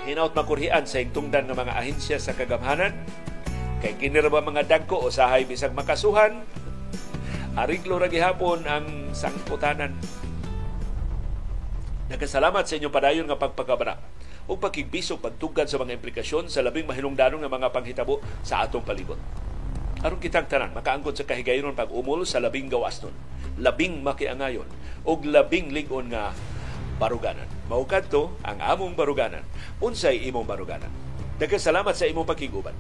[0.07, 2.95] Hinaut makurhian sa hingtungdan ng mga ahensya sa kagamhanan,
[3.85, 6.43] kay kinira mga dagko o sahay bisag makasuhan,
[7.59, 9.91] Ariglo ra gihapon ang sangputanan.
[12.11, 13.95] Nagkasalamat sa inyong padayon nga pagpagabana
[14.51, 19.17] o pagkigbisog pagtugad sa mga implikasyon sa labing mahinungdanon nga mga panghitabo sa atong palibot.
[20.03, 23.15] aron kitang tanan makaangkon sa kahigayonon pag umol sa labing gawas nun
[23.63, 24.67] labing makiangayon
[25.07, 26.35] og labing lig-on nga
[26.99, 27.47] baruganan.
[27.71, 29.47] Mao kadto ang among baruganan
[29.79, 30.91] unsay imong baruganan.
[31.39, 32.75] Daghang salamat sa imong pakiguban